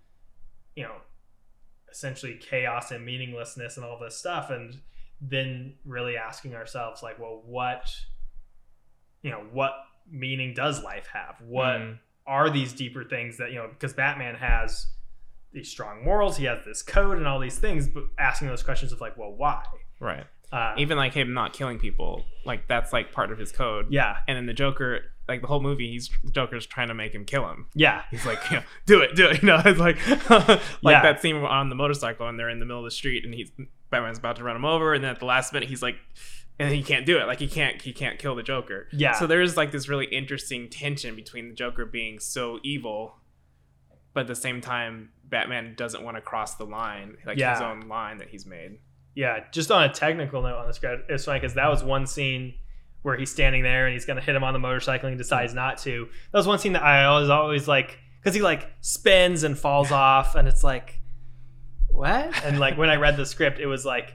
you 0.75 0.83
know, 0.83 0.95
essentially 1.91 2.37
chaos 2.39 2.91
and 2.91 3.05
meaninglessness 3.05 3.77
and 3.77 3.85
all 3.85 3.97
this 3.99 4.17
stuff. 4.17 4.49
And 4.49 4.79
then 5.21 5.75
really 5.85 6.17
asking 6.17 6.55
ourselves, 6.55 7.03
like, 7.03 7.19
well, 7.19 7.41
what, 7.45 7.89
you 9.21 9.31
know, 9.31 9.43
what 9.51 9.73
meaning 10.09 10.53
does 10.53 10.83
life 10.83 11.07
have? 11.13 11.35
What 11.41 11.79
Mm. 11.79 11.99
are 12.25 12.49
these 12.49 12.73
deeper 12.73 13.03
things 13.03 13.37
that, 13.37 13.51
you 13.51 13.57
know, 13.57 13.67
because 13.69 13.93
Batman 13.93 14.35
has 14.35 14.87
these 15.53 15.69
strong 15.69 16.03
morals, 16.03 16.38
he 16.38 16.45
has 16.45 16.63
this 16.65 16.81
code 16.81 17.18
and 17.18 17.27
all 17.27 17.39
these 17.39 17.57
things, 17.59 17.88
but 17.88 18.03
asking 18.18 18.48
those 18.48 18.63
questions 18.63 18.92
of 18.92 19.01
like, 19.01 19.18
well, 19.18 19.31
why? 19.33 19.63
Right. 20.00 20.25
Uh, 20.51 20.74
Even 20.77 20.98
like 20.98 21.13
him 21.13 21.33
not 21.33 21.53
killing 21.53 21.80
people, 21.80 22.25
like 22.45 22.68
that's 22.68 22.92
like 22.92 23.12
part 23.13 23.31
of 23.31 23.38
his 23.38 23.51
code. 23.51 23.88
yeah, 23.89 24.18
and 24.27 24.36
then 24.38 24.45
the 24.48 24.53
Joker, 24.53 25.00
like 25.30 25.39
the 25.42 25.48
whole 25.48 25.62
movie, 25.62 25.89
he's 25.92 26.09
the 26.25 26.31
Joker's 26.31 26.65
trying 26.65 26.89
to 26.89 26.94
make 26.94 27.13
him 27.15 27.24
kill 27.24 27.48
him. 27.50 27.68
yeah, 27.74 28.01
He's 28.12 28.25
like, 28.25 28.39
you 28.51 28.57
know, 28.57 28.63
do 28.86 29.00
it, 29.01 29.15
do 29.15 29.27
it. 29.30 29.42
You 29.42 29.48
know, 29.48 29.62
it's 29.63 29.80
like 29.80 29.98
like 30.30 30.59
Yeah. 30.83 31.01
that 31.03 31.21
scene 31.21 31.38
on 31.38 31.69
the 31.69 31.75
motorcycle, 31.75 32.27
and 32.27 32.38
they're 32.38 32.50
in 32.50 32.59
the 32.59 32.65
middle 32.65 32.80
of 32.81 32.86
the 32.86 32.92
street, 32.92 33.24
and 33.24 33.33
he's 33.33 33.50
Batman's 33.89 34.18
about 34.18 34.36
to 34.38 34.44
run 34.44 34.56
him 34.57 34.65
over, 34.65 34.94
and 34.94 35.01
then 35.03 35.12
at 35.12 35.19
the 35.19 35.25
last 35.25 35.53
minute, 35.53 35.69
he's 35.69 35.81
like, 35.81 35.95
and 36.59 36.74
he 36.74 36.83
can't 36.83 37.06
do 37.06 37.18
it. 37.18 37.27
Like 37.27 37.39
he 37.39 37.48
can't, 37.48 37.81
he 37.81 37.94
can't 37.94 38.19
kill 38.19 38.36
the 38.36 38.44
Joker. 38.44 38.88
Yeah. 38.92 39.13
So 39.13 39.27
there 39.27 39.42
is 39.42 39.56
like 39.56 39.71
this 39.71 39.88
really 39.88 40.06
interesting 40.07 40.68
tension 40.69 41.15
between 41.15 41.48
the 41.48 41.56
Joker 41.56 41.86
being 41.86 42.19
so 42.19 42.59
evil, 42.62 43.15
but 44.13 44.21
at 44.21 44.27
the 44.27 44.35
same 44.35 44.61
time, 44.61 45.09
Batman 45.23 45.75
doesn't 45.77 46.03
want 46.03 46.17
to 46.17 46.21
cross 46.21 46.55
the 46.55 46.65
line, 46.65 47.17
like 47.25 47.37
his 47.53 47.61
own 47.61 47.87
line 47.87 48.17
that 48.17 48.29
he's 48.29 48.45
made. 48.45 48.79
yeah. 49.15 49.45
Just 49.51 49.71
on 49.71 49.83
a 49.83 49.93
technical 49.93 50.41
note 50.41 50.55
on 50.57 50.67
the 50.67 50.73
script, 50.73 51.09
it's 51.09 51.25
funny 51.25 51.39
because 51.39 51.53
that 51.55 51.69
was 51.69 51.83
one 51.83 52.05
scene 52.07 52.53
where 53.03 53.17
he's 53.17 53.31
standing 53.31 53.63
there 53.63 53.85
and 53.87 53.93
he's 53.93 54.05
gonna 54.05 54.21
hit 54.21 54.35
him 54.35 54.43
on 54.43 54.53
the 54.53 54.59
motorcycle 54.59 55.07
and 55.07 55.15
he 55.15 55.17
decides 55.17 55.53
not 55.53 55.77
to. 55.79 56.07
That 56.31 56.37
was 56.37 56.47
one 56.47 56.59
scene 56.59 56.73
that 56.73 56.83
I 56.83 57.09
was 57.19 57.29
always 57.29 57.67
like, 57.67 57.97
because 58.21 58.35
he 58.35 58.41
like 58.41 58.69
spins 58.81 59.43
and 59.43 59.57
falls 59.57 59.91
off, 59.91 60.36
and 60.36 60.47
it's 60.47 60.63
like, 60.63 61.00
what? 61.89 62.43
And 62.43 62.59
like 62.59 62.77
when 62.77 62.89
I 62.89 62.95
read 62.95 63.17
the 63.17 63.25
script, 63.25 63.59
it 63.59 63.65
was 63.67 63.86
like, 63.86 64.13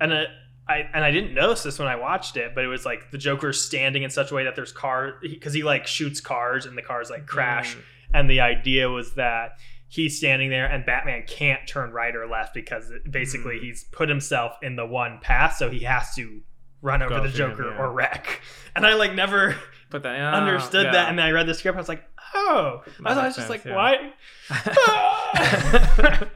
and 0.00 0.12
it, 0.12 0.28
I 0.68 0.88
and 0.92 1.02
I 1.04 1.10
didn't 1.10 1.34
notice 1.34 1.62
this 1.62 1.78
when 1.78 1.88
I 1.88 1.96
watched 1.96 2.36
it, 2.36 2.54
but 2.54 2.64
it 2.64 2.68
was 2.68 2.84
like 2.86 3.10
the 3.10 3.18
Joker's 3.18 3.62
standing 3.64 4.02
in 4.02 4.10
such 4.10 4.30
a 4.30 4.34
way 4.34 4.44
that 4.44 4.54
there's 4.56 4.72
car 4.72 5.14
because 5.20 5.52
he 5.52 5.62
like 5.62 5.86
shoots 5.86 6.20
cars 6.20 6.66
and 6.66 6.76
the 6.78 6.82
cars 6.82 7.10
like 7.10 7.26
crash, 7.26 7.74
Mm. 7.76 7.80
And 8.12 8.28
the 8.30 8.40
idea 8.40 8.88
was 8.90 9.14
that 9.14 9.52
he's 9.88 10.16
standing 10.18 10.50
there 10.50 10.66
and 10.66 10.86
Batman 10.86 11.24
can't 11.26 11.66
turn 11.66 11.90
right 11.90 12.14
or 12.14 12.26
left 12.28 12.54
because 12.54 12.90
it, 12.90 13.10
basically 13.10 13.56
Mm. 13.56 13.62
he's 13.62 13.84
put 13.84 14.08
himself 14.08 14.52
in 14.62 14.76
the 14.76 14.86
one 14.86 15.18
path, 15.20 15.56
so 15.56 15.68
he 15.70 15.80
has 15.80 16.14
to 16.14 16.42
run 16.82 17.02
over 17.02 17.16
Go 17.16 17.22
the 17.24 17.28
Joker 17.30 17.70
yeah. 17.70 17.78
or 17.78 17.92
wreck. 17.92 18.40
And 18.76 18.86
I 18.86 18.94
like 18.94 19.14
never 19.14 19.56
But 19.90 20.04
then 20.04 20.20
understood 20.22 20.86
that, 20.86 21.08
and 21.08 21.18
then 21.18 21.26
I 21.26 21.32
read 21.32 21.48
the 21.48 21.54
script. 21.54 21.74
I 21.76 21.80
was 21.80 21.88
like, 21.88 22.04
oh, 22.34 22.82
That 23.00 23.18
I 23.18 23.26
was 23.26 23.36
makes 23.36 23.36
just 23.36 23.50
like, 23.50 23.62
sense, 23.62 23.74
why? 23.74 24.12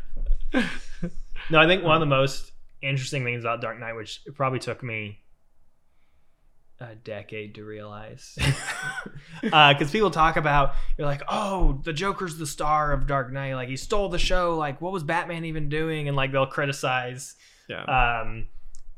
no, 1.51 1.61
I 1.61 1.67
think 1.67 1.85
one 1.85 1.95
of 1.95 2.01
the 2.01 2.07
most 2.07 2.51
interesting 2.83 3.25
things 3.25 3.45
about 3.45 3.61
Dark 3.61 3.79
Knight, 3.79 3.95
which 3.95 4.21
it 4.27 4.35
probably 4.35 4.59
took 4.59 4.83
me 4.83 5.21
a 6.81 6.95
decade 6.95 7.55
to 7.55 7.65
realize, 7.65 8.37
because 9.43 9.91
people 9.91 10.11
talk 10.11 10.37
about 10.37 10.75
you're 10.99 11.07
like, 11.07 11.23
oh, 11.29 11.81
the 11.85 11.93
Joker's 11.93 12.37
the 12.37 12.47
star 12.47 12.93
of 12.93 13.07
Dark 13.07 13.33
Knight, 13.33 13.55
like 13.55 13.69
he 13.69 13.77
stole 13.77 14.09
the 14.09 14.19
show, 14.19 14.57
like 14.57 14.81
what 14.81 14.93
was 14.93 15.03
Batman 15.03 15.45
even 15.45 15.69
doing? 15.69 16.09
And 16.09 16.17
like 16.17 16.33
they'll 16.33 16.47
criticize, 16.47 17.37
yeah. 17.69 17.85
um, 17.85 18.49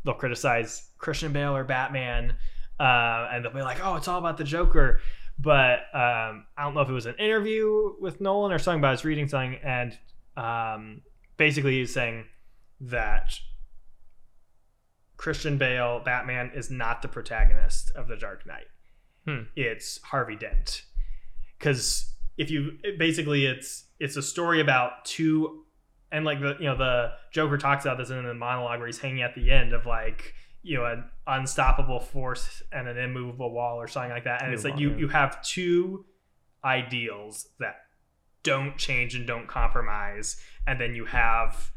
they'll 0.05 0.15
criticize 0.15 0.89
Christian 0.99 1.33
Bale 1.33 1.57
or 1.57 1.65
Batman, 1.65 2.35
uh, 2.81 3.29
and 3.33 3.45
they'll 3.45 3.53
be 3.53 3.63
like, 3.63 3.85
oh, 3.85 3.97
it's 3.97 4.09
all 4.09 4.19
about 4.19 4.37
the 4.39 4.45
Joker. 4.45 5.01
But 5.39 5.81
um, 5.93 6.47
I 6.57 6.63
don't 6.63 6.75
know 6.75 6.81
if 6.81 6.89
it 6.89 6.95
was 6.95 7.07
an 7.07 7.17
interview 7.19 7.93
with 8.01 8.21
Nolan 8.21 8.53
or 8.53 8.59
something, 8.59 8.81
but 8.81 8.89
I 8.89 8.93
was 8.93 9.05
reading 9.05 9.29
something, 9.29 9.59
and 9.63 9.99
um, 10.37 11.03
basically 11.37 11.79
he's 11.79 11.93
saying 11.93 12.25
that 12.81 13.39
Christian 15.17 15.59
Bale, 15.59 16.01
Batman, 16.05 16.53
is 16.55 16.71
not 16.71 17.03
the 17.03 17.09
protagonist 17.09 17.91
of 17.97 18.09
The 18.09 18.17
Dark 18.17 18.47
Knight. 18.47 18.67
Hmm. 19.27 19.43
It's 19.57 20.01
Harvey 20.03 20.37
Dent. 20.37 20.83
Because 21.59 22.13
if 22.37 22.51
you 22.51 22.79
basically, 22.99 23.47
it's 23.47 23.85
it's 23.99 24.17
a 24.17 24.23
story 24.23 24.61
about 24.61 25.05
two, 25.05 25.65
and 26.13 26.25
like 26.25 26.41
the 26.41 26.57
you 26.59 26.67
know 26.67 26.77
the 26.77 27.13
Joker 27.33 27.59
talks 27.59 27.85
about 27.85 27.99
this 27.99 28.11
in 28.11 28.25
the 28.25 28.35
monologue 28.35 28.79
where 28.79 28.87
he's 28.87 28.99
hanging 28.99 29.23
at 29.23 29.35
the 29.35 29.51
end 29.51 29.73
of 29.73 29.87
like 29.87 30.35
you 30.63 30.77
know 30.77 30.85
an 30.85 31.05
unstoppable 31.27 32.01
force 32.01 32.63
and 32.73 32.89
an 32.89 32.99
immovable 32.99 33.53
wall 33.53 33.77
or 33.81 33.89
something 33.89 34.11
like 34.11 34.25
that, 34.25 34.43
and 34.43 34.53
it's 34.53 34.65
like 34.65 34.79
you 34.79 34.95
you 34.97 35.09
have 35.09 35.43
two 35.43 36.05
ideals 36.65 37.49
that 37.59 37.77
don't 38.43 38.77
change 38.77 39.15
and 39.15 39.27
don't 39.27 39.49
compromise, 39.49 40.37
and 40.67 40.81
then 40.81 40.95
you 40.95 41.05
have 41.07 41.73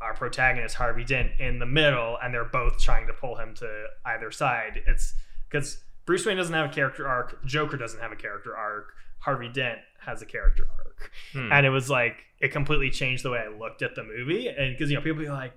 our 0.00 0.14
protagonist 0.14 0.76
Harvey 0.76 1.04
Dent 1.04 1.32
in 1.38 1.58
the 1.58 1.66
middle, 1.66 2.18
and 2.22 2.32
they're 2.32 2.44
both 2.44 2.78
trying 2.78 3.06
to 3.06 3.12
pull 3.12 3.36
him 3.36 3.54
to 3.56 3.86
either 4.06 4.30
side. 4.30 4.82
It's 4.86 5.14
because 5.48 5.78
Bruce 6.06 6.24
Wayne 6.26 6.36
doesn't 6.36 6.54
have 6.54 6.70
a 6.70 6.72
character 6.72 7.06
arc, 7.06 7.44
Joker 7.44 7.76
doesn't 7.76 8.00
have 8.00 8.12
a 8.12 8.16
character 8.16 8.56
arc, 8.56 8.92
Harvey 9.20 9.48
Dent 9.48 9.78
has 10.00 10.22
a 10.22 10.26
character 10.26 10.64
arc, 10.78 11.10
Hmm. 11.32 11.52
and 11.52 11.66
it 11.66 11.70
was 11.70 11.90
like 11.90 12.16
it 12.40 12.48
completely 12.52 12.90
changed 12.90 13.22
the 13.22 13.30
way 13.30 13.38
I 13.40 13.48
looked 13.48 13.82
at 13.82 13.94
the 13.94 14.02
movie, 14.02 14.48
and 14.48 14.74
because 14.74 14.90
you 14.90 14.96
know 14.96 15.02
people 15.02 15.22
be 15.22 15.28
like. 15.28 15.52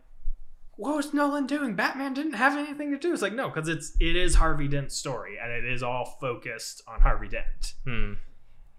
What 0.75 0.95
was 0.95 1.13
Nolan 1.13 1.45
doing? 1.45 1.75
Batman 1.75 2.15
didn't 2.15 2.33
have 2.33 2.57
anything 2.57 2.89
to 2.91 2.97
do. 2.97 3.13
It's 3.13 3.21
like 3.21 3.33
no, 3.33 3.47
because 3.47 3.69
it's 3.69 3.95
it 4.00 4.15
is 4.15 4.35
Harvey 4.35 4.67
Dent's 4.67 4.95
story, 4.95 5.38
and 5.41 5.51
it 5.51 5.63
is 5.65 5.83
all 5.83 6.17
focused 6.19 6.81
on 6.88 7.00
Harvey 7.01 7.27
Dent 7.27 7.73
Hmm. 7.85 8.13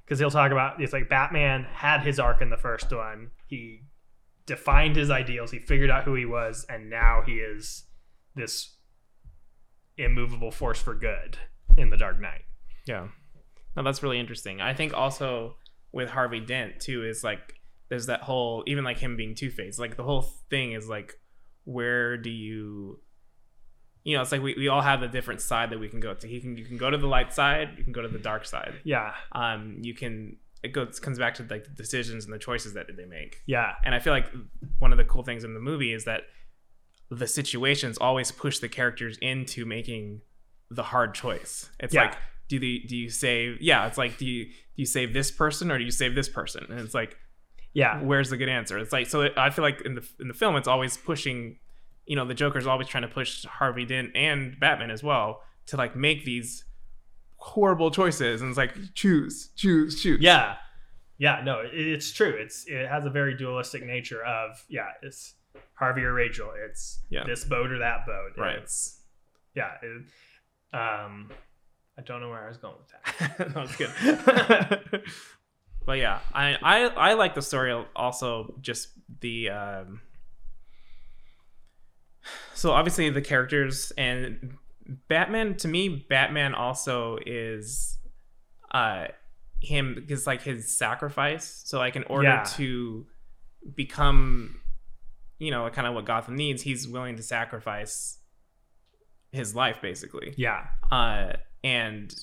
because 0.04 0.18
he'll 0.18 0.30
talk 0.30 0.50
about 0.50 0.82
it's 0.82 0.92
like 0.92 1.08
Batman 1.08 1.62
had 1.64 2.00
his 2.02 2.18
arc 2.18 2.42
in 2.42 2.50
the 2.50 2.56
first 2.56 2.92
one. 2.92 3.30
He 3.46 3.82
defined 4.46 4.96
his 4.96 5.10
ideals. 5.10 5.50
He 5.50 5.58
figured 5.58 5.90
out 5.90 6.04
who 6.04 6.14
he 6.14 6.24
was, 6.24 6.66
and 6.68 6.90
now 6.90 7.22
he 7.24 7.34
is 7.34 7.84
this 8.34 8.76
immovable 9.96 10.50
force 10.50 10.80
for 10.80 10.94
good 10.94 11.38
in 11.76 11.90
the 11.90 11.96
Dark 11.96 12.20
Knight. 12.20 12.42
Yeah. 12.86 13.08
No, 13.76 13.82
that's 13.82 14.02
really 14.02 14.20
interesting. 14.20 14.60
I 14.60 14.74
think 14.74 14.94
also 14.94 15.56
with 15.92 16.10
Harvey 16.10 16.40
Dent 16.40 16.80
too 16.80 17.04
is 17.04 17.24
like 17.24 17.60
there's 17.88 18.06
that 18.06 18.22
whole 18.22 18.64
even 18.66 18.84
like 18.84 18.98
him 18.98 19.16
being 19.16 19.34
Two 19.34 19.50
Face. 19.50 19.78
Like 19.78 19.96
the 19.96 20.02
whole 20.02 20.22
thing 20.50 20.72
is 20.72 20.88
like 20.88 21.14
where 21.64 22.16
do 22.16 22.30
you 22.30 23.00
you 24.04 24.14
know, 24.14 24.20
it's 24.20 24.32
like 24.32 24.42
we, 24.42 24.54
we 24.58 24.68
all 24.68 24.82
have 24.82 25.02
a 25.02 25.08
different 25.08 25.40
side 25.40 25.70
that 25.70 25.80
we 25.80 25.88
can 25.88 25.98
go 25.98 26.12
to. 26.12 26.28
He 26.28 26.40
can 26.40 26.58
you 26.58 26.64
can 26.64 26.76
go 26.76 26.90
to 26.90 26.98
the 26.98 27.06
light 27.06 27.32
side, 27.32 27.70
you 27.78 27.84
can 27.84 27.92
go 27.92 28.02
to 28.02 28.08
the 28.08 28.18
dark 28.18 28.44
side. 28.44 28.74
Yeah, 28.84 29.12
Um 29.32 29.78
you 29.80 29.94
can 29.94 30.36
it 30.64 30.72
goes 30.72 30.98
comes 31.00 31.18
back 31.18 31.34
to 31.34 31.42
like 31.50 31.64
the 31.64 31.70
decisions 31.70 32.24
and 32.24 32.32
the 32.34 32.38
choices 32.38 32.74
that 32.74 32.86
did 32.86 32.96
they 32.96 33.04
make. 33.06 33.42
yeah, 33.46 33.72
And 33.84 33.94
I 33.94 33.98
feel 34.00 34.12
like 34.12 34.30
one 34.78 34.92
of 34.92 34.98
the 34.98 35.04
cool 35.04 35.22
things 35.22 35.44
in 35.44 35.54
the 35.54 35.60
movie 35.60 35.92
is 35.92 36.04
that 36.04 36.22
the 37.10 37.26
situations 37.26 37.98
always 37.98 38.32
push 38.32 38.58
the 38.58 38.68
characters 38.68 39.18
into 39.20 39.64
making 39.66 40.20
the 40.70 40.82
hard 40.82 41.14
choice. 41.14 41.70
It's 41.78 41.94
Yeah. 41.94 42.04
like, 42.04 42.16
do 42.48 42.58
the 42.58 42.82
do 42.88 42.96
you 42.96 43.10
save? 43.10 43.60
Yeah, 43.60 43.86
it's 43.86 43.98
like, 43.98 44.18
do 44.18 44.26
you 44.26 44.46
do 44.46 44.52
you 44.76 44.86
save 44.86 45.12
this 45.12 45.30
person 45.30 45.70
or 45.70 45.78
do 45.78 45.84
you 45.84 45.90
save 45.90 46.14
this 46.14 46.28
person? 46.28 46.64
And 46.68 46.80
it's 46.80 46.94
like, 46.94 47.16
yeah, 47.72 48.00
where's 48.02 48.30
the 48.30 48.36
good 48.36 48.48
answer? 48.48 48.78
It's 48.78 48.92
like, 48.92 49.06
so 49.06 49.22
it, 49.22 49.32
I 49.36 49.50
feel 49.50 49.64
like 49.64 49.80
in 49.82 49.94
the 49.94 50.08
in 50.20 50.28
the 50.28 50.34
film, 50.34 50.56
it's 50.56 50.68
always 50.68 50.96
pushing. 50.96 51.58
You 52.06 52.16
know, 52.16 52.26
the 52.26 52.34
Joker's 52.34 52.66
always 52.66 52.86
trying 52.88 53.02
to 53.02 53.08
push 53.08 53.44
Harvey 53.46 53.86
Dent 53.86 54.10
and 54.14 54.58
Batman 54.60 54.90
as 54.90 55.02
well 55.02 55.40
to 55.66 55.76
like 55.78 55.96
make 55.96 56.24
these 56.26 56.64
horrible 57.44 57.90
choices, 57.90 58.40
and 58.40 58.48
it's 58.48 58.56
like 58.56 58.74
choose, 58.94 59.50
choose, 59.54 60.00
choose. 60.02 60.20
yeah, 60.20 60.56
yeah. 61.18 61.42
No, 61.44 61.60
it, 61.60 61.70
it's 61.74 62.10
true. 62.12 62.30
It's 62.30 62.64
it 62.66 62.88
has 62.88 63.04
a 63.04 63.10
very 63.10 63.36
dualistic 63.36 63.84
nature 63.84 64.24
of 64.24 64.64
yeah. 64.68 64.88
It's 65.02 65.34
Harvey 65.74 66.02
or 66.02 66.14
Rachel. 66.14 66.50
It's 66.66 67.00
Yeah. 67.10 67.24
this 67.24 67.44
boat 67.44 67.70
or 67.70 67.78
that 67.80 68.06
boat. 68.06 68.32
Right. 68.38 68.56
It's 68.56 69.00
yeah. 69.54 69.72
It, 69.82 70.76
um, 70.76 71.30
I 71.98 72.02
don't 72.02 72.20
know 72.20 72.30
where 72.30 72.44
I 72.44 72.48
was 72.48 72.56
going 72.56 72.74
with 72.78 73.28
that. 73.28 73.54
that 73.54 73.54
was 73.54 73.76
good. 74.90 75.02
but 75.86 75.98
yeah, 75.98 76.20
I, 76.32 76.56
I 76.62 76.86
I 76.86 77.12
like 77.14 77.34
the 77.34 77.42
story 77.42 77.72
also 77.94 78.54
just 78.62 78.88
the 79.20 79.50
um 79.50 80.00
so 82.54 82.70
obviously 82.72 83.10
the 83.10 83.20
characters 83.20 83.92
and 83.98 84.56
Batman 85.08 85.56
to 85.58 85.68
me 85.68 86.06
Batman 86.08 86.54
also 86.54 87.18
is 87.24 87.98
uh 88.70 89.06
him 89.60 89.94
because 89.94 90.26
like 90.26 90.42
his 90.42 90.76
sacrifice. 90.76 91.62
So 91.64 91.78
like 91.78 91.96
in 91.96 92.04
order 92.04 92.28
Yeah. 92.28 92.44
to 92.56 93.06
become 93.74 94.60
you 95.38 95.50
know 95.50 95.68
kind 95.70 95.86
of 95.86 95.94
what 95.94 96.04
Gotham 96.04 96.36
needs 96.36 96.62
he's 96.62 96.86
willing 96.86 97.16
to 97.16 97.22
sacrifice 97.22 98.18
his 99.32 99.54
life 99.54 99.78
basically. 99.80 100.34
Yeah, 100.36 100.66
uh, 100.90 101.32
and 101.62 102.14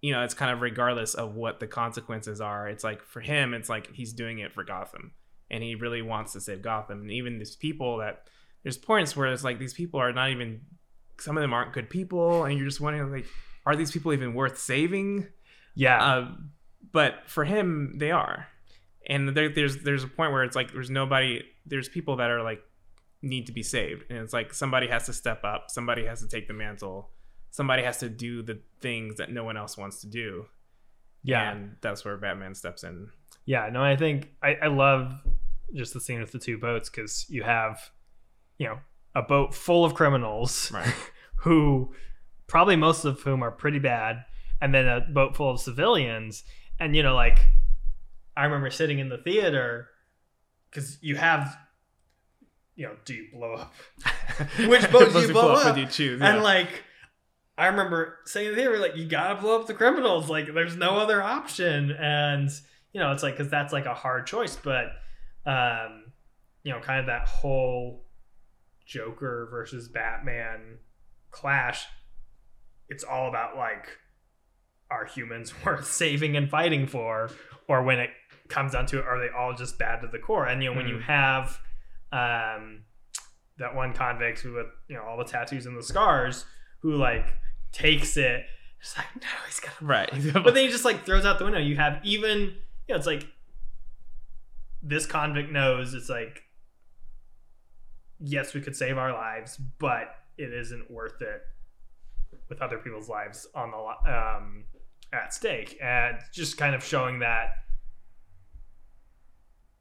you 0.00 0.12
know 0.12 0.22
it's 0.22 0.34
kind 0.34 0.50
of 0.50 0.60
regardless 0.60 1.14
of 1.14 1.34
what 1.34 1.60
the 1.60 1.66
consequences 1.66 2.40
are 2.40 2.68
it's 2.68 2.84
like 2.84 3.02
for 3.02 3.20
him 3.20 3.54
it's 3.54 3.68
like 3.68 3.90
he's 3.94 4.12
doing 4.12 4.38
it 4.40 4.52
for 4.52 4.64
gotham. 4.64 5.12
And 5.50 5.62
he 5.62 5.74
really 5.74 6.02
wants 6.02 6.32
to 6.32 6.40
save 6.40 6.62
gotham. 6.62 7.02
And 7.02 7.10
even 7.12 7.38
these 7.38 7.54
people 7.54 7.98
that 7.98 8.28
there's 8.62 8.78
points 8.78 9.14
where 9.14 9.30
it's 9.30 9.44
like 9.44 9.58
these 9.58 9.74
people 9.74 10.00
are 10.00 10.12
not 10.12 10.30
even 10.30 10.62
some 11.18 11.36
of 11.36 11.40
them 11.40 11.52
aren't 11.52 11.72
good 11.72 11.90
people 11.90 12.44
and 12.44 12.56
you're 12.56 12.66
just 12.66 12.80
wondering 12.80 13.10
like 13.10 13.26
are 13.66 13.76
these 13.76 13.90
people 13.90 14.12
even 14.12 14.34
worth 14.34 14.58
saving? 14.58 15.26
Yeah, 15.74 16.02
uh, 16.02 16.28
but 16.92 17.22
for 17.26 17.44
him 17.44 17.94
they 17.98 18.10
are. 18.10 18.46
And 19.06 19.28
there, 19.36 19.48
there's 19.48 19.78
there's 19.78 20.04
a 20.04 20.08
point 20.08 20.32
where 20.32 20.44
it's 20.44 20.56
like 20.56 20.72
there's 20.72 20.90
nobody 20.90 21.42
there's 21.66 21.88
people 21.88 22.16
that 22.16 22.30
are 22.30 22.42
like 22.42 22.62
need 23.22 23.46
to 23.46 23.52
be 23.52 23.62
saved. 23.62 24.04
And 24.10 24.18
it's 24.18 24.32
like 24.32 24.52
somebody 24.52 24.88
has 24.88 25.06
to 25.06 25.12
step 25.12 25.44
up 25.44 25.70
somebody 25.70 26.04
has 26.06 26.20
to 26.20 26.28
take 26.28 26.46
the 26.48 26.54
mantle 26.54 27.10
somebody 27.50 27.84
has 27.84 27.98
to 27.98 28.08
do 28.08 28.42
the 28.42 28.58
things 28.80 29.16
that 29.18 29.30
no 29.30 29.44
one 29.44 29.56
else 29.56 29.78
wants 29.78 30.00
to 30.00 30.08
do. 30.08 30.46
Yeah. 31.22 31.52
and 31.52 31.76
that's 31.80 32.04
where 32.04 32.16
batman 32.16 32.54
steps 32.54 32.84
in. 32.84 33.08
Yeah, 33.46 33.70
no, 33.72 33.82
I 33.82 33.96
think 33.96 34.30
I, 34.42 34.54
I 34.54 34.66
love 34.66 35.14
just 35.72 35.94
the 35.94 36.00
scene 36.00 36.20
with 36.20 36.32
the 36.32 36.38
two 36.38 36.58
boats 36.58 36.90
because 36.90 37.26
you 37.28 37.42
have, 37.44 37.90
you 38.58 38.66
know, 38.66 38.78
a 39.14 39.22
boat 39.22 39.54
full 39.54 39.84
of 39.84 39.94
criminals 39.94 40.70
right 40.72 40.94
who 41.36 41.94
probably 42.46 42.76
most 42.76 43.04
of 43.04 43.20
whom 43.20 43.42
are 43.42 43.50
pretty 43.50 43.78
bad, 43.78 44.24
and 44.60 44.74
then 44.74 44.86
a 44.86 45.00
boat 45.00 45.36
full 45.36 45.50
of 45.50 45.60
civilians. 45.60 46.44
And, 46.78 46.96
you 46.96 47.02
know, 47.02 47.14
like, 47.14 47.46
I 48.36 48.44
remember 48.44 48.70
sitting 48.70 48.98
in 48.98 49.08
the 49.08 49.18
theater 49.18 49.88
because 50.70 50.98
you 51.00 51.16
have, 51.16 51.56
you 52.74 52.86
know, 52.86 52.96
do 53.04 53.14
you 53.14 53.28
blow 53.32 53.54
up? 53.54 53.74
Which 54.58 54.90
boat 54.90 55.12
do 55.12 55.20
you 55.20 55.32
blow 55.32 55.42
blow 55.42 55.54
up? 55.54 55.74
do 55.74 55.82
you 55.82 55.86
choose 55.86 56.20
And 56.20 56.38
yeah. 56.38 56.42
like, 56.42 56.84
I 57.56 57.66
remember 57.66 58.18
saying 58.26 58.48
to 58.48 58.54
the 58.54 58.56
theater, 58.56 58.78
like, 58.78 58.96
you 58.96 59.06
gotta 59.06 59.40
blow 59.40 59.60
up 59.60 59.66
the 59.66 59.74
criminals. 59.74 60.28
Like, 60.28 60.52
there's 60.52 60.76
no 60.76 60.96
other 60.96 61.22
option. 61.22 61.92
And 61.92 62.50
you 62.92 63.00
know, 63.00 63.12
it's 63.12 63.22
like 63.22 63.36
because 63.36 63.50
that's 63.50 63.72
like 63.72 63.86
a 63.86 63.94
hard 63.94 64.26
choice. 64.26 64.56
But 64.56 64.92
um, 65.44 66.04
you 66.62 66.72
know, 66.72 66.80
kind 66.80 67.00
of 67.00 67.06
that 67.06 67.28
whole 67.28 68.04
Joker 68.86 69.48
versus 69.50 69.88
Batman 69.88 70.78
clash. 71.30 71.86
It's 72.88 73.02
all 73.04 73.28
about 73.28 73.56
like, 73.56 73.86
are 74.90 75.04
humans 75.06 75.52
worth 75.64 75.86
saving 75.86 76.36
and 76.36 76.48
fighting 76.50 76.86
for, 76.86 77.30
or 77.68 77.82
when 77.82 77.98
it 77.98 78.10
comes 78.48 78.72
down 78.72 78.86
to 78.86 78.98
it, 78.98 79.06
are 79.06 79.18
they 79.18 79.30
all 79.36 79.54
just 79.54 79.78
bad 79.78 80.00
to 80.02 80.06
the 80.08 80.18
core? 80.18 80.46
And 80.46 80.62
you 80.62 80.70
know, 80.70 80.76
when 80.76 80.86
you 80.88 80.96
Hmm. 80.96 81.02
have 81.02 81.58
um, 82.12 82.82
that 83.58 83.74
one 83.74 83.92
convict 83.92 84.40
who 84.40 84.52
with 84.54 84.66
you 84.88 84.96
know 84.96 85.02
all 85.02 85.16
the 85.16 85.24
tattoos 85.24 85.66
and 85.66 85.76
the 85.76 85.82
scars, 85.82 86.44
who 86.80 86.94
like 86.96 87.26
takes 87.72 88.16
it, 88.16 88.44
it's 88.80 88.96
like 88.96 89.06
no, 89.16 89.28
he's 89.46 89.60
got. 89.60 89.72
right 89.80 90.10
But 90.32 90.54
then 90.54 90.64
he 90.66 90.68
just 90.70 90.84
like 90.84 91.04
throws 91.06 91.24
out 91.24 91.38
the 91.38 91.44
window. 91.44 91.58
You 91.60 91.76
have 91.76 92.00
even 92.04 92.40
you 92.40 92.54
know 92.90 92.96
it's 92.96 93.06
like 93.06 93.26
this 94.82 95.06
convict 95.06 95.50
knows 95.50 95.94
it's 95.94 96.08
like 96.10 96.42
yes 98.20 98.54
we 98.54 98.60
could 98.60 98.76
save 98.76 98.96
our 98.98 99.12
lives, 99.12 99.56
but 99.78 100.14
it 100.38 100.52
isn't 100.52 100.90
worth 100.90 101.20
it 101.22 101.42
with 102.48 102.60
other 102.60 102.78
people's 102.78 103.08
lives 103.08 103.46
on 103.54 103.70
the 103.70 104.10
um, 104.12 104.64
at 105.12 105.32
stake, 105.32 105.78
and 105.82 106.18
just 106.32 106.56
kind 106.56 106.74
of 106.74 106.84
showing 106.84 107.20
that 107.20 107.50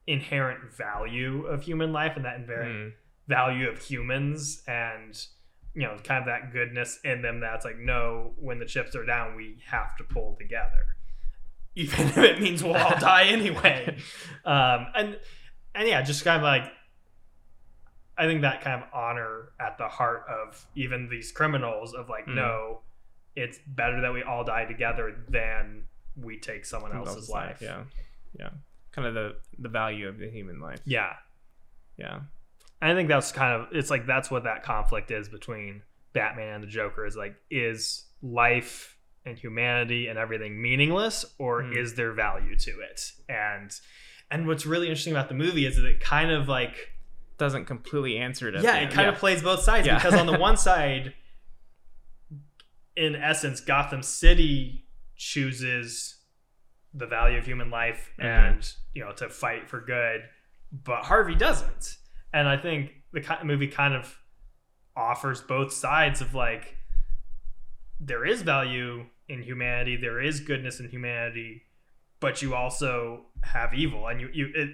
inherent 0.07 0.73
value 0.73 1.45
of 1.45 1.63
human 1.63 1.93
life 1.93 2.13
and 2.15 2.25
that 2.25 2.35
inherent 2.37 2.73
Mm. 2.75 2.93
value 3.27 3.69
of 3.69 3.79
humans 3.79 4.61
and 4.67 5.27
you 5.73 5.83
know 5.83 5.97
kind 6.03 6.19
of 6.19 6.25
that 6.25 6.51
goodness 6.51 6.99
in 7.05 7.21
them 7.21 7.39
that's 7.39 7.63
like 7.63 7.77
no 7.77 8.33
when 8.37 8.59
the 8.59 8.65
chips 8.65 8.95
are 8.97 9.05
down 9.05 9.35
we 9.35 9.57
have 9.65 9.95
to 9.97 10.03
pull 10.03 10.35
together. 10.39 10.83
Even 11.75 12.07
if 12.07 12.17
it 12.17 12.41
means 12.41 12.61
we'll 12.63 12.75
all 12.75 12.99
die 12.99 13.23
anyway. 13.23 13.97
Um 14.45 14.87
and 14.93 15.19
and 15.73 15.87
yeah 15.87 16.01
just 16.01 16.23
kind 16.25 16.37
of 16.37 16.43
like 16.43 16.69
i 18.17 18.25
think 18.25 18.41
that 18.41 18.61
kind 18.61 18.81
of 18.83 18.89
honor 18.93 19.49
at 19.59 19.77
the 19.77 19.87
heart 19.87 20.25
of 20.29 20.65
even 20.75 21.07
these 21.09 21.31
criminals 21.31 21.93
of 21.93 22.09
like 22.09 22.25
Mm. 22.27 22.35
no 22.35 22.79
it's 23.35 23.59
better 23.67 24.01
that 24.01 24.13
we 24.13 24.21
all 24.23 24.43
die 24.43 24.65
together 24.65 25.15
than 25.29 25.83
we 26.15 26.37
take 26.39 26.65
someone 26.65 26.91
Someone 26.91 27.07
else's 27.07 27.29
life 27.29 27.59
yeah 27.61 27.83
yeah 28.39 28.49
kind 28.91 29.07
of 29.07 29.13
the 29.15 29.35
the 29.59 29.69
value 29.69 30.07
of 30.07 30.17
the 30.19 30.29
human 30.29 30.59
life 30.59 30.79
yeah 30.85 31.13
yeah 31.97 32.19
I 32.81 32.93
think 32.95 33.07
that's 33.07 33.31
kind 33.31 33.61
of 33.61 33.67
it's 33.71 33.89
like 33.89 34.05
that's 34.05 34.29
what 34.29 34.43
that 34.43 34.61
conflict 34.63 35.09
is 35.09 35.29
between 35.29 35.83
Batman 36.11 36.55
and 36.55 36.63
the 36.63 36.67
Joker 36.67 37.05
is 37.05 37.15
like 37.15 37.33
is 37.49 38.05
life 38.21 38.97
and 39.25 39.37
humanity 39.37 40.07
and 40.07 40.19
everything 40.19 40.61
meaningless 40.61 41.23
or 41.39 41.63
Hmm. 41.63 41.73
is 41.77 41.95
there 41.95 42.11
value 42.11 42.55
to 42.57 42.71
it? 42.81 43.11
And 43.29 43.71
and 44.29 44.47
what's 44.47 44.65
really 44.65 44.87
interesting 44.87 45.13
about 45.13 45.29
the 45.29 45.33
movie 45.35 45.65
is 45.65 45.77
that 45.77 45.85
it 45.85 46.01
kind 46.01 46.29
of 46.29 46.49
like 46.49 46.89
doesn't 47.37 47.65
completely 47.65 48.17
answer 48.17 48.47
it 48.47 48.61
yeah, 48.63 48.77
it 48.77 48.91
kind 48.91 49.09
of 49.09 49.15
plays 49.15 49.41
both 49.41 49.61
sides 49.61 49.85
Yeah. 49.87 49.95
because 49.95 50.13
on 50.13 50.25
the 50.27 50.37
one 50.37 50.57
side 50.69 51.13
in 52.95 53.15
essence 53.15 53.59
Gotham 53.59 54.03
City 54.03 54.85
chooses 55.15 56.17
the 56.93 57.07
value 57.07 57.37
of 57.37 57.45
human 57.45 57.69
life 57.71 58.11
and 58.19 58.71
you 58.93 59.03
know 59.03 59.11
to 59.13 59.29
fight 59.29 59.67
for 59.69 59.81
good, 59.81 60.21
but 60.71 61.03
Harvey 61.05 61.35
doesn't. 61.35 61.97
And 62.33 62.47
I 62.47 62.57
think 62.57 62.91
the 63.11 63.21
movie 63.43 63.67
kind 63.67 63.93
of 63.95 64.15
offers 64.95 65.41
both 65.41 65.73
sides 65.73 66.21
of 66.21 66.35
like 66.35 66.75
there 67.99 68.25
is 68.25 68.41
value 68.43 69.05
in 69.27 69.41
humanity, 69.41 69.95
there 69.95 70.21
is 70.21 70.39
goodness 70.39 70.79
in 70.79 70.89
humanity, 70.89 71.63
but 72.19 72.41
you 72.41 72.53
also 72.53 73.25
have 73.41 73.73
evil, 73.73 74.07
and 74.07 74.21
you 74.21 74.29
you 74.31 74.51
it, 74.53 74.69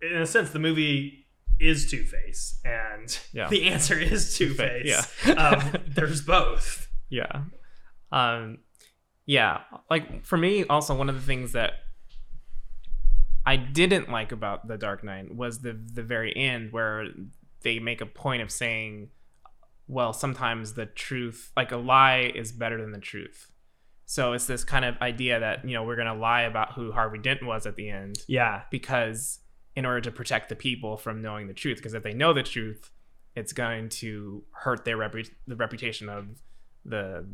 in 0.00 0.22
a 0.22 0.26
sense 0.26 0.50
the 0.50 0.58
movie 0.58 1.23
is 1.60 1.90
Two 1.90 2.04
Face, 2.04 2.60
and 2.64 3.18
Yeah. 3.32 3.48
the 3.48 3.64
answer 3.68 3.98
is 3.98 4.34
Two 4.38 4.54
Face. 4.54 5.06
Yeah. 5.26 5.32
um, 5.34 5.74
there's 5.88 6.22
both. 6.22 6.88
yeah 7.08 7.42
um 8.12 8.58
yeah 9.26 9.60
like 9.90 10.24
for 10.24 10.36
me 10.36 10.64
also 10.64 10.94
one 10.96 11.08
of 11.08 11.14
the 11.14 11.20
things 11.20 11.52
that 11.52 11.72
i 13.46 13.56
didn't 13.56 14.10
like 14.10 14.32
about 14.32 14.66
the 14.68 14.76
dark 14.78 15.02
knight 15.04 15.34
was 15.34 15.60
the 15.60 15.72
the 15.92 16.02
very 16.02 16.34
end 16.36 16.72
where 16.72 17.06
they 17.62 17.78
make 17.78 18.00
a 18.00 18.06
point 18.06 18.42
of 18.42 18.50
saying 18.50 19.08
well 19.88 20.12
sometimes 20.12 20.74
the 20.74 20.86
truth 20.86 21.50
like 21.56 21.72
a 21.72 21.76
lie 21.76 22.30
is 22.34 22.52
better 22.52 22.80
than 22.80 22.92
the 22.92 22.98
truth 23.00 23.50
so 24.06 24.32
it's 24.34 24.46
this 24.46 24.64
kind 24.64 24.84
of 24.84 24.96
idea 25.00 25.40
that 25.40 25.64
you 25.66 25.74
know 25.74 25.82
we're 25.82 25.96
going 25.96 26.06
to 26.06 26.14
lie 26.14 26.42
about 26.42 26.72
who 26.74 26.92
harvey 26.92 27.18
dent 27.18 27.42
was 27.44 27.66
at 27.66 27.74
the 27.76 27.88
end 27.90 28.16
Yeah, 28.28 28.62
because 28.70 29.40
in 29.76 29.84
order 29.84 30.00
to 30.00 30.10
protect 30.10 30.48
the 30.48 30.56
people 30.56 30.96
from 30.96 31.20
knowing 31.22 31.46
the 31.46 31.54
truth 31.54 31.76
because 31.78 31.94
if 31.94 32.02
they 32.02 32.14
know 32.14 32.32
the 32.32 32.42
truth 32.42 32.90
it's 33.34 33.52
going 33.52 33.88
to 33.88 34.44
hurt 34.52 34.84
their 34.84 34.96
repu- 34.96 35.30
the 35.46 35.56
reputation 35.56 36.08
of 36.08 36.26
the 36.84 37.26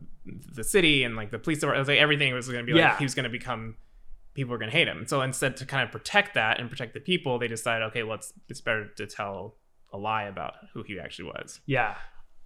the 0.54 0.64
city 0.64 1.02
and 1.02 1.16
like 1.16 1.30
the 1.30 1.38
police 1.38 1.58
department 1.58 1.86
like 1.88 1.98
everything 1.98 2.32
was 2.32 2.46
going 2.48 2.60
to 2.60 2.66
be 2.66 2.72
like 2.72 2.80
Yeah. 2.80 2.98
he 2.98 3.04
was 3.04 3.14
going 3.14 3.24
to 3.24 3.30
become 3.30 3.76
people 4.34 4.52
were 4.52 4.58
going 4.58 4.70
to 4.70 4.76
hate 4.76 4.86
him 4.88 5.06
so 5.06 5.20
instead 5.22 5.56
to 5.56 5.66
kind 5.66 5.82
of 5.82 5.90
protect 5.90 6.34
that 6.34 6.60
and 6.60 6.70
protect 6.70 6.94
the 6.94 7.00
people 7.00 7.38
they 7.38 7.48
decided 7.48 7.84
okay 7.86 8.02
let's 8.04 8.32
it's 8.48 8.60
better 8.60 8.86
to 8.96 9.06
tell 9.06 9.56
a 9.92 9.98
lie 9.98 10.22
about 10.24 10.54
who 10.72 10.82
he 10.84 11.00
actually 11.00 11.24
was 11.26 11.60
yeah, 11.66 11.96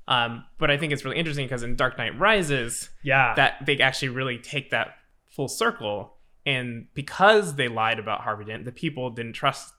um 0.09 0.45
but 0.59 0.71
i 0.71 0.79
think 0.79 0.95
it's 0.95 1.05
really 1.05 1.19
interesting 1.19 1.45
because 1.45 1.63
in 1.63 1.77
dark 1.77 1.99
knight 1.99 2.19
rises 2.19 2.89
yeah. 3.03 3.35
that 3.35 3.65
they 3.67 3.79
actually 3.81 4.09
really 4.09 4.39
take 4.39 4.71
that 4.71 4.97
full 5.29 5.47
circle 5.49 6.15
and 6.47 6.87
because 6.95 7.57
they 7.57 7.69
lied 7.69 7.99
about 7.99 8.23
harvey 8.23 8.47
dent 8.47 8.65
the 8.65 8.73
people 8.73 9.11
didn't 9.11 9.35
trust 9.35 9.74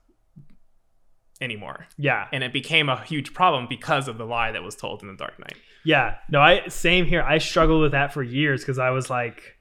anymore 1.41 1.87
yeah, 1.97 2.27
and 2.31 2.43
it 2.43 2.53
became 2.53 2.89
a 2.89 3.03
huge 3.03 3.33
problem 3.33 3.67
because 3.67 4.07
of 4.07 4.17
the 4.17 4.25
lie 4.25 4.51
that 4.51 4.63
was 4.63 4.75
told 4.75 5.01
in 5.01 5.07
the 5.07 5.15
dark 5.15 5.37
knight 5.39 5.57
yeah. 5.85 6.15
No, 6.29 6.41
I 6.41 6.67
same 6.67 7.05
here. 7.05 7.21
I 7.21 7.37
struggled 7.37 7.81
with 7.81 7.93
that 7.93 8.11
for 8.11 8.23
years 8.23 8.61
because 8.61 8.79
I 8.79 8.89
was 8.89 9.09
like, 9.09 9.55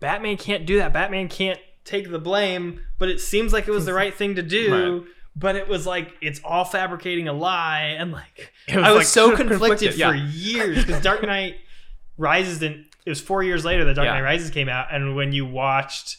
Batman 0.00 0.36
can't 0.38 0.64
do 0.64 0.78
that. 0.78 0.92
Batman 0.92 1.28
can't 1.28 1.58
take 1.84 2.10
the 2.10 2.20
blame, 2.20 2.80
but 2.98 3.08
it 3.08 3.20
seems 3.20 3.52
like 3.52 3.68
it 3.68 3.72
was 3.72 3.84
the 3.84 3.92
right 4.02 4.14
thing 4.14 4.36
to 4.36 4.42
do. 4.42 5.00
Right. 5.00 5.12
But 5.34 5.56
it 5.56 5.68
was 5.68 5.86
like 5.86 6.14
it's 6.22 6.40
all 6.42 6.64
fabricating 6.64 7.28
a 7.28 7.32
lie, 7.34 7.94
and 7.98 8.10
like 8.12 8.52
was, 8.68 8.76
I 8.76 8.92
was 8.92 8.98
like, 8.98 9.06
so 9.06 9.28
conflicted, 9.36 9.50
conflicted, 9.50 9.94
yeah. 9.96 10.10
for 10.10 10.16
years 10.16 10.84
because 10.84 11.02
Dark 11.02 11.22
Knight 11.22 11.56
Rises 12.16 12.60
didn't. 12.60 12.86
It 13.04 13.10
was 13.10 13.20
four 13.20 13.42
years 13.42 13.64
later 13.64 13.84
that 13.84 13.94
Dark 13.94 14.06
Yeah. 14.06 14.14
Knight 14.14 14.22
Rises 14.22 14.50
came 14.50 14.68
out, 14.68 14.86
and 14.90 15.14
when 15.14 15.32
you 15.32 15.44
watched, 15.44 16.18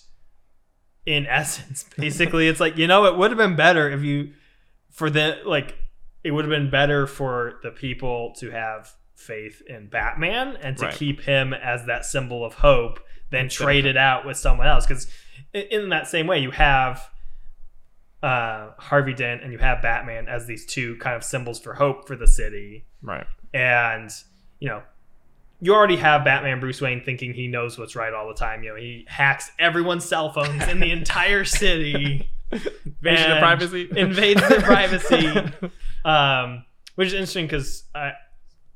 in 1.05 1.25
essence, 1.25 1.85
basically, 1.97 2.47
it's 2.47 2.59
like 2.59 2.77
you 2.77 2.85
know 2.85 3.05
it 3.05 3.17
would 3.17 3.31
have 3.31 3.37
been 3.37 3.55
better 3.55 3.89
if 3.89 4.03
you, 4.03 4.33
for 4.97 5.09
the 5.09 5.37
like, 5.45 5.77
it 6.23 6.31
would 6.31 6.43
have 6.43 6.49
been 6.49 6.69
better 6.69 7.07
for 7.07 7.59
the 7.63 7.71
people 7.71 8.33
to 8.39 8.49
have 8.51 8.91
faith 9.15 9.61
in 9.67 9.87
Batman 9.87 10.57
and 10.61 10.75
to 10.77 10.85
Right. 10.85 10.93
keep 10.95 11.21
him 11.21 11.53
as 11.53 11.85
that 11.85 12.03
symbol 12.05 12.43
of 12.43 12.55
hope 12.55 12.99
than 13.29 13.45
Instead 13.45 13.63
trade 13.63 13.85
it 13.85 13.95
out 13.97 14.25
with 14.25 14.37
someone 14.37 14.67
else 14.67 14.85
because 14.85 15.07
in 15.53 15.89
that 15.89 16.07
same 16.07 16.27
way 16.27 16.39
you 16.39 16.51
have 16.51 17.09
uh, 18.23 18.71
Harvey 18.79 19.13
Dent 19.13 19.43
and 19.43 19.51
you 19.51 19.59
have 19.59 19.81
Batman 19.81 20.27
as 20.27 20.47
these 20.47 20.65
two 20.65 20.95
kind 20.97 21.15
of 21.15 21.23
symbols 21.23 21.59
for 21.59 21.75
hope 21.75 22.07
for 22.07 22.15
the 22.15 22.27
city. 22.27 22.85
right 23.01 23.27
And, 23.53 24.09
you 24.59 24.69
know, 24.69 24.81
you 25.61 25.73
already 25.73 25.97
have 25.97 26.23
Batman 26.23 26.59
Bruce 26.59 26.81
Wayne 26.81 27.01
thinking 27.03 27.33
he 27.33 27.47
knows 27.47 27.77
what's 27.79 27.95
right 27.95 28.13
all 28.13 28.27
the 28.27 28.33
time. 28.33 28.63
You 28.63 28.69
know, 28.71 28.75
he 28.75 29.05
hacks 29.07 29.51
everyone's 29.59 30.05
cell 30.05 30.31
phones 30.31 30.67
in 30.67 30.79
the 30.79 30.91
entire 30.99 31.43
city, 31.45 32.29
invasion 32.85 33.31
of 33.31 33.39
privacy 33.39 33.89
invades 33.95 34.47
their 34.47 34.61
privacy. 34.61 35.27
um, 36.05 36.63
which 36.95 37.07
is 37.07 37.13
interesting 37.13 37.45
because 37.45 37.83
I, 37.93 38.13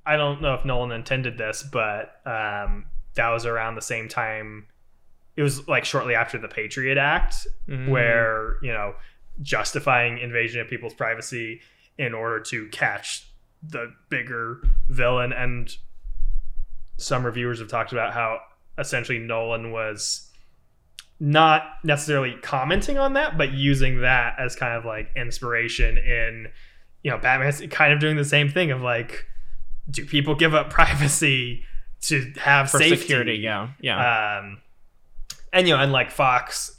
I 0.05 0.17
don't 0.17 0.41
know 0.41 0.53
if 0.55 0.65
Nolan 0.65 0.91
intended 0.91 1.37
this, 1.37 1.63
but 1.63 2.15
um, 2.25 2.85
that 3.15 3.29
was 3.29 3.45
around 3.45 3.75
the 3.75 3.81
same 3.81 4.07
time. 4.09 4.67
It 5.37 5.43
was 5.43 5.67
like 5.67 5.85
shortly 5.85 6.15
after 6.15 6.37
the 6.37 6.47
Patriot 6.47 6.97
Act, 6.97 7.35
Mhm. 7.69 7.89
where 7.89 8.57
you 8.61 8.71
know 8.73 8.95
justifying 9.41 10.17
invasion 10.19 10.59
of 10.61 10.67
people's 10.67 10.93
privacy 10.93 11.61
in 11.97 12.13
order 12.13 12.39
to 12.39 12.67
catch 12.69 13.25
the 13.63 13.93
bigger 14.09 14.61
villain 14.89 15.31
and 15.31 15.75
some 16.97 17.25
reviewers 17.25 17.59
have 17.59 17.67
talked 17.67 17.91
about 17.91 18.13
how 18.13 18.39
essentially 18.77 19.19
Nolan 19.19 19.71
was 19.71 20.30
not 21.23 21.63
necessarily 21.83 22.35
commenting 22.41 22.97
on 22.97 23.13
that 23.13 23.37
but 23.37 23.53
using 23.53 24.01
that 24.01 24.35
as 24.39 24.55
kind 24.55 24.73
of 24.73 24.83
like 24.83 25.09
inspiration 25.15 25.97
in 25.97 26.47
you 27.03 27.11
know 27.11 27.17
Batman's 27.17 27.61
kind 27.69 27.93
of 27.93 27.99
doing 27.99 28.17
the 28.17 28.25
same 28.25 28.49
thing 28.49 28.71
of 28.71 28.81
like 28.81 29.25
do 29.89 30.05
people 30.05 30.35
give 30.35 30.53
up 30.55 30.69
privacy 30.71 31.63
to 32.01 32.33
have 32.39 32.71
for 32.71 32.79
safety 32.79 32.97
security 32.97 33.35
yeah 33.35 33.69
yeah 33.79 34.39
um, 34.39 34.57
and 35.53 35.67
you 35.67 35.75
know, 35.75 35.81
and 35.81 35.91
like 35.91 36.11
Fox, 36.11 36.77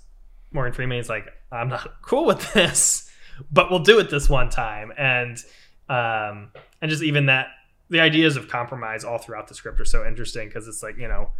Morgan 0.50 0.72
Freeman 0.72 0.98
is 0.98 1.08
like, 1.08 1.32
I'm 1.50 1.68
not 1.68 1.88
cool 2.02 2.24
with 2.24 2.52
this, 2.52 3.10
but 3.50 3.70
we'll 3.70 3.80
do 3.80 3.98
it 3.98 4.10
this 4.10 4.28
one 4.28 4.50
time. 4.50 4.92
And 4.96 5.38
um, 5.88 6.52
and 6.80 6.90
just 6.90 7.02
even 7.02 7.26
that, 7.26 7.48
the 7.90 8.00
ideas 8.00 8.36
of 8.36 8.48
compromise 8.48 9.04
all 9.04 9.18
throughout 9.18 9.48
the 9.48 9.54
script 9.54 9.80
are 9.80 9.84
so 9.84 10.06
interesting 10.06 10.48
because 10.48 10.68
it's 10.68 10.82
like 10.82 10.96
you 10.96 11.08
know, 11.08 11.30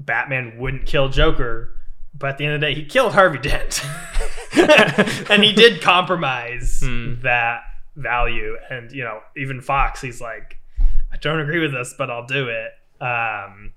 Batman 0.00 0.54
wouldn't 0.58 0.86
kill 0.86 1.08
Joker, 1.08 1.76
but 2.18 2.30
at 2.30 2.38
the 2.38 2.46
end 2.46 2.54
of 2.54 2.60
the 2.60 2.66
day, 2.68 2.74
he 2.74 2.84
killed 2.84 3.12
Harvey 3.12 3.38
Dent, 3.38 3.84
and 5.30 5.42
he 5.44 5.52
did 5.52 5.80
compromise 5.82 6.80
Hmm. 6.82 7.20
that 7.22 7.60
value. 7.96 8.56
And 8.70 8.90
you 8.92 9.04
know, 9.04 9.20
even 9.36 9.60
Fox, 9.60 10.00
he's 10.00 10.20
like, 10.20 10.58
I 11.12 11.16
don't 11.20 11.40
agree 11.40 11.58
with 11.60 11.72
this, 11.72 11.94
but 11.96 12.10
I'll 12.10 12.26
do 12.26 12.48
it. 12.48 12.72
Um, 13.02 13.72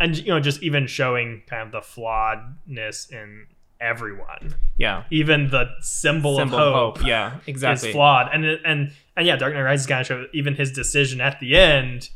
and 0.00 0.16
you 0.16 0.26
know, 0.28 0.40
just 0.40 0.62
even 0.62 0.86
showing 0.86 1.42
kind 1.48 1.62
of 1.62 1.72
the 1.72 1.80
flawedness 1.80 3.10
in 3.12 3.46
everyone, 3.80 4.54
yeah 4.78 5.04
even 5.10 5.50
the 5.50 5.66
symbol, 5.80 6.36
symbol 6.36 6.58
of 6.58 6.74
hope, 6.96 7.06
yeah 7.06 7.38
exactly 7.46 7.90
is 7.90 7.94
flawed. 7.94 8.28
And 8.32 8.44
and 8.44 8.92
and 9.16 9.26
yeah, 9.26 9.36
Dark 9.36 9.52
Knight 9.54 9.62
Rises 9.62 9.86
kind 9.86 10.00
of 10.00 10.06
show 10.06 10.26
even 10.32 10.54
his 10.54 10.72
decision 10.72 11.20
at 11.20 11.38
the 11.40 11.56
end 11.56 12.08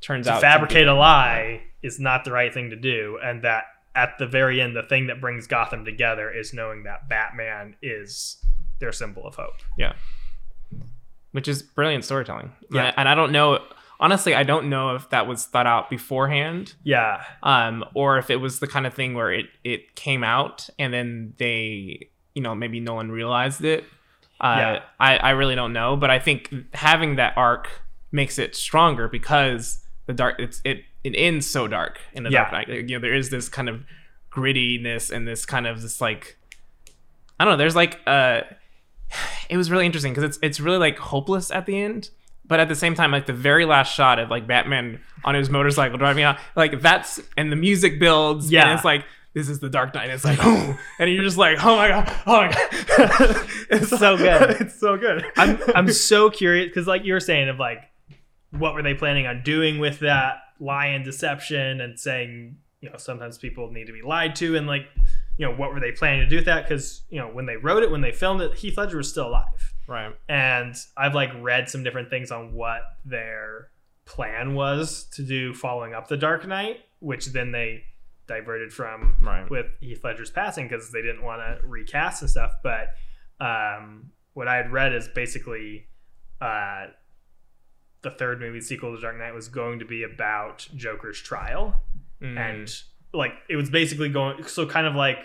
turns 0.00 0.26
out 0.28 0.40
fabricate 0.40 0.86
a 0.88 0.94
lie 0.94 1.62
is 1.86 1.98
not 2.00 2.24
the 2.24 2.32
right 2.32 2.52
thing 2.52 2.70
to 2.70 2.76
do, 2.76 3.18
and 3.22 3.42
that 3.42 3.64
at 3.94 4.18
the 4.18 4.26
very 4.26 4.60
end, 4.60 4.76
the 4.76 4.82
thing 4.82 5.06
that 5.06 5.20
brings 5.20 5.46
Gotham 5.46 5.84
together 5.84 6.30
is 6.30 6.52
knowing 6.52 6.82
that 6.82 7.08
Batman 7.08 7.76
is 7.80 8.44
their 8.80 8.92
symbol 8.92 9.26
of 9.26 9.34
hope. 9.36 9.60
yeah 9.78 9.94
which 11.32 11.48
is 11.48 11.62
brilliant 11.62 12.04
storytelling 12.04 12.52
Yeah. 12.70 12.92
and 12.96 13.08
I 13.08 13.14
don't 13.14 13.32
know 13.32 13.60
honestly 13.98 14.34
i 14.34 14.42
don't 14.42 14.68
know 14.68 14.94
if 14.94 15.08
that 15.10 15.26
was 15.26 15.46
thought 15.46 15.66
out 15.66 15.88
beforehand 15.88 16.74
Yeah, 16.84 17.22
um, 17.42 17.84
or 17.94 18.18
if 18.18 18.28
it 18.28 18.36
was 18.36 18.58
the 18.60 18.66
kind 18.66 18.86
of 18.86 18.92
thing 18.92 19.14
where 19.14 19.32
it 19.32 19.46
it 19.64 19.94
came 19.96 20.22
out 20.22 20.68
and 20.78 20.92
then 20.92 21.32
they 21.38 22.08
you 22.34 22.42
know 22.42 22.54
maybe 22.54 22.80
no 22.80 22.92
one 22.94 23.10
realized 23.10 23.64
it 23.64 23.84
uh, 24.40 24.56
Yeah. 24.58 24.82
I, 25.00 25.16
I 25.16 25.30
really 25.30 25.54
don't 25.54 25.72
know 25.72 25.96
but 25.96 26.10
i 26.10 26.18
think 26.18 26.52
having 26.74 27.16
that 27.16 27.32
arc 27.38 27.68
makes 28.12 28.38
it 28.38 28.54
stronger 28.54 29.08
because 29.08 29.82
the 30.06 30.12
dark 30.12 30.36
it's 30.38 30.60
it 30.64 30.82
it 31.04 31.14
ends 31.16 31.46
so 31.46 31.66
dark 31.68 31.98
in 32.12 32.22
the 32.22 32.30
dark 32.30 32.52
knight 32.52 32.68
you 32.68 32.82
know 32.96 32.98
there 33.00 33.14
is 33.14 33.30
this 33.30 33.48
kind 33.48 33.68
of 33.68 33.84
grittiness 34.30 35.10
and 35.10 35.26
this 35.26 35.46
kind 35.46 35.66
of 35.66 35.82
this 35.82 36.00
like 36.00 36.36
i 37.40 37.44
don't 37.44 37.52
know 37.54 37.56
there's 37.56 37.76
like 37.76 38.00
uh 38.06 38.42
it 39.48 39.56
was 39.56 39.70
really 39.70 39.86
interesting 39.86 40.12
because 40.12 40.24
it's 40.24 40.38
it's 40.42 40.60
really 40.60 40.78
like 40.78 40.98
hopeless 40.98 41.50
at 41.50 41.66
the 41.66 41.80
end 41.80 42.10
but 42.44 42.60
at 42.60 42.68
the 42.68 42.74
same 42.74 42.94
time 42.94 43.10
like 43.10 43.26
the 43.26 43.32
very 43.32 43.64
last 43.64 43.92
shot 43.94 44.18
of 44.18 44.30
like 44.30 44.46
batman 44.46 45.00
on 45.24 45.34
his 45.34 45.48
motorcycle 45.50 45.98
driving 45.98 46.22
out 46.24 46.38
like 46.54 46.80
that's 46.80 47.20
and 47.36 47.50
the 47.50 47.56
music 47.56 47.98
builds 47.98 48.50
Yeah. 48.50 48.62
and 48.64 48.72
it's 48.72 48.84
like 48.84 49.04
this 49.34 49.48
is 49.48 49.58
the 49.60 49.68
dark 49.68 49.94
knight 49.94 50.10
it's 50.10 50.24
like 50.24 50.38
oh 50.42 50.78
and 50.98 51.10
you're 51.10 51.24
just 51.24 51.36
like 51.38 51.58
oh 51.64 51.76
my 51.76 51.88
god 51.88 52.12
oh 52.26 52.36
my 52.42 52.48
god 52.52 53.46
it's 53.70 53.88
so 53.88 54.16
good. 54.16 54.50
it's 54.60 54.78
so 54.78 54.96
good 54.96 55.24
I'm 55.36 55.58
I'm 55.74 55.88
so 55.92 56.30
curious 56.30 56.68
because 56.68 56.86
like 56.86 57.04
you 57.04 57.12
were 57.12 57.20
saying 57.20 57.48
of 57.48 57.58
like 57.58 57.82
what 58.50 58.74
were 58.74 58.82
they 58.82 58.94
planning 58.94 59.26
on 59.26 59.42
doing 59.42 59.78
with 59.78 60.00
that 60.00 60.36
lie 60.58 60.86
and 60.86 61.04
deception 61.04 61.80
and 61.80 61.98
saying 61.98 62.56
you 62.80 62.88
know 62.90 62.96
sometimes 62.96 63.38
people 63.38 63.70
need 63.70 63.86
to 63.86 63.92
be 63.92 64.02
lied 64.02 64.34
to 64.36 64.56
and 64.56 64.66
like 64.66 64.86
you 65.38 65.46
know 65.46 65.52
what 65.54 65.72
were 65.72 65.80
they 65.80 65.92
planning 65.92 66.20
to 66.20 66.26
do 66.28 66.36
with 66.36 66.46
that 66.46 66.64
because 66.66 67.02
you 67.10 67.18
know 67.20 67.28
when 67.28 67.46
they 67.46 67.56
wrote 67.56 67.82
it 67.82 67.90
when 67.90 68.00
they 68.00 68.12
filmed 68.12 68.40
it 68.40 68.54
Heath 68.54 68.78
Ledger 68.78 68.96
was 68.98 69.08
still 69.10 69.28
alive 69.28 69.74
right 69.86 70.14
and 70.28 70.74
I've 70.96 71.14
like 71.14 71.30
read 71.40 71.68
some 71.68 71.82
different 71.82 72.08
things 72.10 72.30
on 72.30 72.54
what 72.54 72.82
their 73.04 73.68
plan 74.06 74.54
was 74.54 75.04
to 75.14 75.22
do 75.22 75.52
following 75.52 75.92
up 75.94 76.08
the 76.08 76.16
Dark 76.16 76.46
Knight 76.46 76.80
which 77.00 77.26
then 77.26 77.52
they 77.52 77.82
diverted 78.26 78.72
from 78.72 79.14
Right. 79.22 79.48
with 79.50 79.66
Heath 79.80 80.02
Ledger's 80.02 80.30
passing 80.30 80.66
because 80.68 80.90
they 80.90 81.02
didn't 81.02 81.22
want 81.22 81.42
to 81.42 81.66
recast 81.66 82.22
and 82.22 82.30
stuff. 82.30 82.54
But 82.62 82.88
um, 83.40 84.10
what 84.34 84.48
I 84.48 84.56
had 84.56 84.72
read 84.72 84.92
is 84.92 85.08
basically 85.08 85.86
uh, 86.40 86.86
the 88.02 88.10
third 88.10 88.40
movie 88.40 88.60
sequel 88.60 88.94
to 88.94 89.00
Dark 89.00 89.18
Knight 89.18 89.34
was 89.34 89.48
going 89.48 89.78
to 89.80 89.84
be 89.84 90.02
about 90.02 90.66
Joker's 90.76 91.20
trial, 91.20 91.82
Mm. 92.22 92.38
and 92.38 92.74
like 93.12 93.32
it 93.48 93.56
was 93.56 93.68
basically 93.70 94.08
going 94.08 94.42
so 94.44 94.66
kind 94.66 94.86
of 94.86 94.94
like 94.94 95.18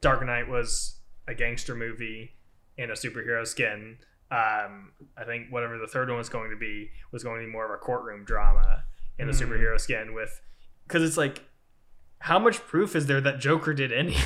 Dark 0.00 0.24
Knight 0.24 0.48
was 0.48 0.98
a 1.26 1.34
gangster 1.34 1.74
movie 1.74 2.32
in 2.76 2.90
a 2.90 2.94
superhero 2.94 3.46
skin. 3.46 3.98
Um, 4.30 4.92
I 5.16 5.24
think 5.26 5.48
whatever 5.50 5.78
the 5.78 5.86
third 5.86 6.08
one 6.08 6.18
was 6.18 6.28
going 6.28 6.50
to 6.50 6.56
be 6.56 6.90
was 7.12 7.22
going 7.24 7.40
to 7.40 7.46
be 7.46 7.50
more 7.52 7.64
of 7.66 7.70
a 7.70 7.76
courtroom 7.76 8.24
drama 8.24 8.84
in 9.18 9.28
a 9.28 9.32
Mm. 9.32 9.40
superhero 9.48 9.78
skin 9.80 10.14
with 10.14 10.40
because 10.86 11.02
it's 11.02 11.16
like 11.16 11.42
how 12.20 12.38
much 12.38 12.58
proof 12.66 12.94
is 12.96 13.06
there 13.06 13.20
that 13.20 13.40
Joker 13.40 13.72
did 13.74 13.92
any 13.92 14.16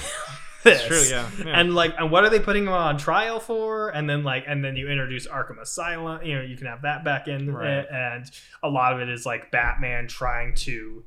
this? 0.63 0.81
It's 0.81 0.87
true, 0.87 1.17
yeah. 1.17 1.29
yeah. 1.45 1.61
And 1.61 1.75
like, 1.75 1.95
and 1.99 2.11
what 2.11 2.25
are 2.25 2.31
they 2.31 2.41
putting 2.41 2.65
him 2.65 2.73
on 2.73 2.97
trial 2.99 3.41
for? 3.41 3.89
And 3.91 4.09
then 4.09 4.25
like, 4.25 4.45
and 4.47 4.65
then 4.65 4.77
you 4.77 4.89
introduce 4.89 5.27
Arkham 5.27 5.61
Asylum. 5.61 6.23
You 6.25 6.37
know, 6.37 6.43
you 6.43 6.57
can 6.57 6.67
have 6.67 6.83
that 6.83 7.05
back 7.05 7.29
in, 7.29 7.53
Right. 7.53 7.87
and 7.91 8.31
a 8.63 8.69
lot 8.69 8.93
of 8.93 9.01
it 9.01 9.09
is 9.09 9.25
like 9.27 9.51
Batman 9.51 10.09
trying 10.09 10.55
to 10.57 11.05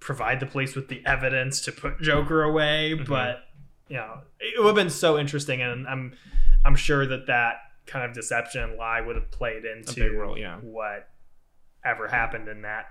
provide 0.00 0.38
the 0.40 0.46
police 0.46 0.74
with 0.74 0.88
the 0.88 1.04
evidence 1.06 1.60
to 1.62 1.72
put 1.72 2.00
Joker 2.00 2.42
away. 2.42 2.94
Mhm. 2.98 3.06
But 3.08 3.44
you 3.88 3.96
know, 3.96 4.20
it 4.40 4.58
would 4.58 4.66
have 4.68 4.74
been 4.76 4.90
so 4.90 5.18
interesting, 5.18 5.60
and 5.62 5.86
I'm 5.86 6.14
I'm 6.64 6.76
sure 6.76 7.06
that 7.06 7.26
that 7.26 7.56
kind 7.86 8.04
of 8.04 8.14
deception 8.14 8.62
and 8.62 8.76
lie 8.76 9.00
would 9.00 9.16
have 9.16 9.30
played 9.30 9.64
into 9.66 10.10
role, 10.12 10.38
yeah. 10.38 10.56
what 10.56 11.08
ever 11.84 12.08
happened 12.08 12.48
in 12.48 12.62
that 12.62 12.86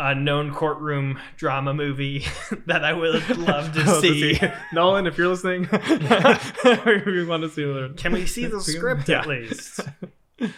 unknown 0.00 0.52
courtroom 0.54 1.18
drama 1.36 1.74
movie 1.74 2.24
that 2.66 2.84
I 2.84 2.92
would 2.92 3.36
love 3.38 3.72
to 3.74 3.84
Love 3.84 4.00
see. 4.00 4.40
Nolan, 4.72 5.06
if 5.06 5.18
you're 5.18 5.28
listening, 5.28 5.68
we 5.70 7.24
want 7.26 7.42
to 7.42 7.50
see 7.50 7.64
the. 7.64 7.94
Can 7.96 8.12
we 8.12 8.26
see 8.26 8.46
the 8.46 8.60
script 8.62 9.08
Yeah. 9.08 9.20
at 9.20 9.26
least? 9.26 9.80
Uh, 10.40 10.48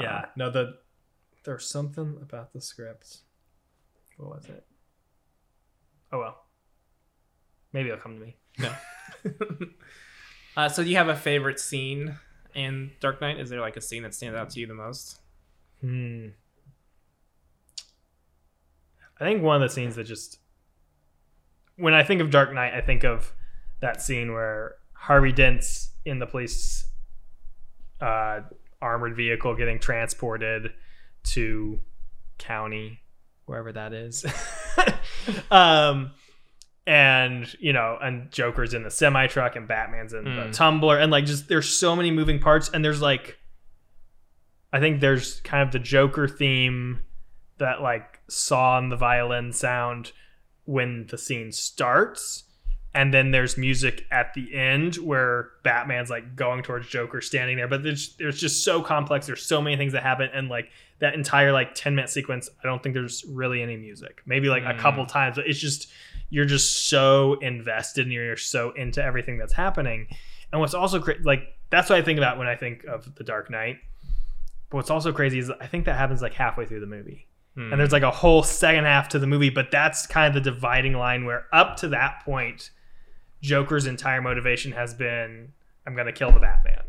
yeah. 0.00 0.24
No, 0.36 0.50
the 0.50 0.76
there's 1.44 1.66
something 1.66 2.18
about 2.22 2.52
the 2.52 2.60
script. 2.60 3.18
What 4.16 4.36
was 4.36 4.46
it? 4.46 4.64
Oh 6.12 6.18
well. 6.18 6.40
Maybe 7.72 7.88
it'll 7.88 8.00
come 8.00 8.14
to 8.18 8.24
me. 8.24 8.36
No. 8.58 8.72
uh, 10.56 10.68
so, 10.68 10.84
do 10.84 10.90
you 10.90 10.96
have 10.96 11.08
a 11.08 11.16
favorite 11.16 11.58
scene 11.58 12.16
in 12.54 12.92
Dark 13.00 13.20
Knight? 13.20 13.40
Is 13.40 13.50
there 13.50 13.60
like 13.60 13.76
a 13.76 13.80
scene 13.80 14.04
that 14.04 14.14
stands 14.14 14.36
out 14.36 14.50
to 14.50 14.60
you 14.60 14.66
the 14.68 14.74
most? 14.74 15.18
Hmm. 15.80 16.28
I 19.20 19.24
think 19.24 19.42
one 19.42 19.56
of 19.62 19.68
the 19.68 19.72
scenes 19.72 19.96
that 19.96 20.04
just 20.04 20.38
when 21.76 21.94
I 21.94 22.02
think 22.04 22.20
of 22.20 22.30
Dark 22.30 22.52
Knight, 22.52 22.74
I 22.74 22.80
think 22.80 23.04
of 23.04 23.32
that 23.80 24.00
scene 24.02 24.32
where 24.32 24.76
Harvey 24.92 25.32
Dent's 25.32 25.90
in 26.04 26.18
the 26.18 26.26
police 26.26 26.86
uh, 28.00 28.40
armored 28.80 29.16
vehicle 29.16 29.54
getting 29.56 29.78
transported 29.78 30.72
to 31.24 31.80
county, 32.38 33.00
wherever 33.46 33.72
that 33.72 33.92
is. 33.92 34.24
um, 35.50 36.12
and 36.86 37.52
you 37.58 37.72
know, 37.72 37.96
and 38.02 38.30
Joker's 38.30 38.74
in 38.74 38.82
the 38.82 38.90
semi 38.90 39.26
truck, 39.26 39.56
and 39.56 39.66
Batman's 39.66 40.12
in 40.12 40.24
the 40.24 40.30
Mm. 40.30 40.52
tumbler, 40.52 40.98
and 40.98 41.10
like 41.10 41.24
just 41.24 41.48
there's 41.48 41.68
so 41.68 41.96
many 41.96 42.10
moving 42.10 42.38
parts, 42.40 42.68
and 42.68 42.84
there's 42.84 43.00
like, 43.00 43.38
I 44.72 44.80
think 44.80 45.00
there's 45.00 45.40
kind 45.40 45.62
of 45.62 45.72
the 45.72 45.78
Joker 45.78 46.28
theme 46.28 47.00
that 47.58 47.80
like 47.80 48.13
saw 48.28 48.76
on 48.76 48.88
the 48.88 48.96
violin 48.96 49.52
sound 49.52 50.12
when 50.64 51.06
the 51.10 51.18
scene 51.18 51.52
starts. 51.52 52.44
And 52.96 53.12
then 53.12 53.32
there's 53.32 53.58
music 53.58 54.06
at 54.12 54.34
the 54.34 54.54
end 54.54 54.94
where 54.96 55.50
Batman's 55.64 56.10
like 56.10 56.36
going 56.36 56.62
towards 56.62 56.86
Joker 56.86 57.20
standing 57.20 57.56
there. 57.56 57.66
But 57.66 57.82
there's 57.82 58.14
there's 58.18 58.38
just 58.40 58.64
so 58.64 58.80
complex. 58.82 59.26
There's 59.26 59.42
so 59.44 59.60
many 59.60 59.76
things 59.76 59.94
that 59.94 60.04
happen. 60.04 60.30
And 60.32 60.48
like 60.48 60.70
that 61.00 61.14
entire 61.14 61.50
like 61.50 61.74
10 61.74 61.96
minute 61.96 62.08
sequence 62.08 62.48
I 62.62 62.68
don't 62.68 62.80
think 62.82 62.94
there's 62.94 63.24
really 63.28 63.62
any 63.62 63.76
music. 63.76 64.22
Maybe 64.26 64.48
like 64.48 64.62
a 64.62 64.74
Mm. 64.74 64.78
couple 64.78 65.06
times. 65.06 65.34
But 65.36 65.48
it's 65.48 65.58
just 65.58 65.90
you're 66.30 66.44
just 66.44 66.88
so 66.88 67.34
invested 67.40 68.04
and 68.04 68.12
you're 68.12 68.36
so 68.36 68.70
into 68.70 69.02
everything 69.02 69.38
that's 69.38 69.52
happening. 69.52 70.06
And 70.52 70.60
what's 70.60 70.72
also 70.74 71.00
cra- 71.00 71.16
like 71.24 71.48
that's 71.70 71.90
what 71.90 71.98
I 71.98 72.02
think 72.02 72.18
about 72.18 72.38
when 72.38 72.46
I 72.46 72.54
think 72.54 72.84
of 72.84 73.12
the 73.16 73.24
Dark 73.24 73.50
Knight. 73.50 73.78
But 74.70 74.76
what's 74.76 74.90
also 74.90 75.12
crazy 75.12 75.40
is 75.40 75.50
I 75.50 75.66
think 75.66 75.86
that 75.86 75.96
happens 75.98 76.22
like 76.22 76.34
halfway 76.34 76.64
through 76.64 76.80
the 76.80 76.86
movie 76.86 77.26
Hmm. 77.54 77.70
and 77.72 77.80
there's 77.80 77.92
like 77.92 78.02
a 78.02 78.10
whole 78.10 78.42
second 78.42 78.84
half 78.84 79.08
to 79.10 79.18
the 79.18 79.26
movie 79.28 79.50
but 79.50 79.70
that's 79.70 80.06
kind 80.06 80.26
of 80.26 80.34
the 80.42 80.50
dividing 80.50 80.94
line 80.94 81.24
where 81.24 81.46
up 81.52 81.76
to 81.78 81.88
that 81.88 82.22
point 82.24 82.70
joker's 83.42 83.86
entire 83.86 84.20
motivation 84.20 84.72
has 84.72 84.92
been 84.94 85.52
i'm 85.86 85.94
gonna 85.94 86.12
kill 86.12 86.32
the 86.32 86.40
batman 86.40 86.82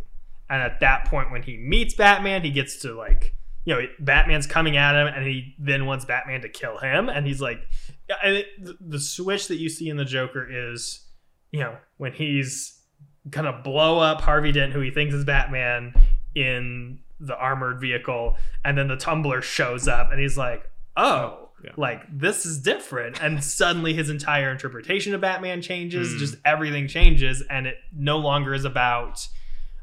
and 0.50 0.62
at 0.64 0.80
that 0.80 1.06
point 1.06 1.32
when 1.32 1.44
he 1.44 1.58
meets 1.58 1.94
batman 1.94 2.42
he 2.44 2.50
gets 2.50 2.78
to 2.78 2.94
like 2.94 3.36
you 3.66 3.76
know 3.76 3.82
batman's 4.00 4.48
coming 4.48 4.76
at 4.76 4.96
him 4.96 5.06
and 5.08 5.28
he 5.28 5.54
then 5.60 5.86
wants 5.86 6.06
batman 6.06 6.42
to 6.42 6.50
kill 6.50 6.78
him 6.80 7.10
and 7.10 7.28
he's 7.28 7.42
like 7.42 7.60
the- 8.08 9.00
switch 9.00 9.48
that 9.50 9.58
you 9.58 9.70
see 9.70 9.90
in 9.90 9.98
the 9.98 10.06
joker 10.06 10.48
is 10.50 11.06
you 11.52 11.60
know 11.60 11.76
when 11.98 12.12
he's 12.12 12.82
gonna 13.30 13.62
blow 13.64 14.00
up 14.00 14.22
harvey 14.22 14.52
dent 14.52 14.72
who 14.74 14.80
he 14.80 14.90
thinks 14.90 15.14
is 15.14 15.26
batman 15.26 15.94
in 16.34 17.00
the 17.20 17.36
armored 17.38 17.80
vehicle 17.80 18.36
and 18.64 18.78
then 18.78 18.88
the 18.88 18.98
tumbler 18.98 19.42
shows 19.42 19.88
up 19.88 20.12
and 20.12 20.20
he's 20.20 20.38
like 20.38 20.70
oh 20.98 21.50
Yeah. 21.64 21.72
like 21.78 22.02
this 22.12 22.46
is 22.46 22.60
different 22.60 23.22
and 23.24 23.44
suddenly 23.44 23.94
his 23.94 24.10
entire 24.10 24.52
interpretation 24.52 25.14
of 25.16 25.22
batman 25.22 25.62
changes 25.62 26.14
Mm. 26.14 26.18
just 26.20 26.36
everything 26.44 26.88
changes 26.88 27.42
and 27.50 27.68
it 27.68 27.78
no 27.96 28.18
longer 28.18 28.54
is 28.54 28.66
about 28.66 29.28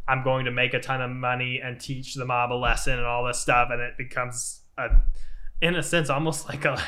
i'm 0.07 0.23
going 0.23 0.45
to 0.45 0.51
make 0.51 0.75
a 0.75 0.81
ton 0.81 1.01
of 1.01 1.11
money 1.11 1.61
and 1.63 1.81
teach 1.81 2.15
the 2.15 2.25
mob 2.27 2.53
a 2.53 2.55
lesson 2.55 2.99
and 2.99 3.07
all 3.07 3.25
this 3.27 3.39
stuff 3.39 3.69
and 3.73 3.81
it 3.81 3.97
becomes 3.97 4.61
a 4.77 4.89
in 5.63 5.75
a 5.75 5.83
sense 5.83 6.11
almost 6.11 6.49
like 6.49 6.65
a 6.65 6.81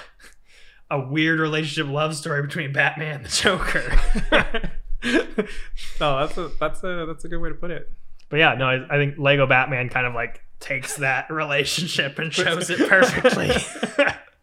a 0.91 1.01
weird 1.01 1.41
relationship 1.41 1.91
love 1.91 2.15
story 2.15 2.43
between 2.43 2.73
batman 2.73 3.17
and 3.17 3.25
the 3.25 3.29
joker 3.31 3.99
no, 6.01 6.19
that's 6.27 6.37
a 6.39 6.51
that's 6.61 6.83
a 6.85 7.05
that's 7.07 7.25
a 7.25 7.29
good 7.29 7.39
way 7.39 7.49
to 7.51 7.55
put 7.55 7.71
it. 7.71 7.91
But 8.29 8.39
yeah, 8.39 8.55
no, 8.55 8.67
I, 8.67 8.95
I 8.95 8.97
think 8.99 9.19
Lego 9.19 9.47
Batman 9.47 9.89
kind 9.89 10.07
of 10.07 10.15
like 10.15 10.41
takes 10.61 10.97
that 10.97 11.31
relationship 11.31 12.19
and 12.19 12.33
shows 12.33 12.71
it 12.71 12.89
perfectly. 12.89 13.51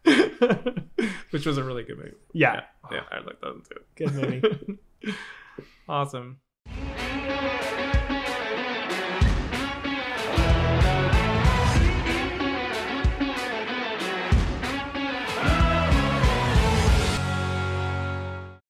Which 1.30 1.46
was 1.46 1.56
a 1.58 1.64
really 1.64 1.82
good 1.84 1.96
movie. 1.98 2.12
yeah, 2.32 2.62
Yeah, 2.90 3.00
I 3.10 3.18
like 3.20 3.40
that 3.40 3.52
one 3.54 3.62
too. 3.62 3.80
good 3.96 4.14
movie. 4.14 4.78
Awesome. 5.88 6.38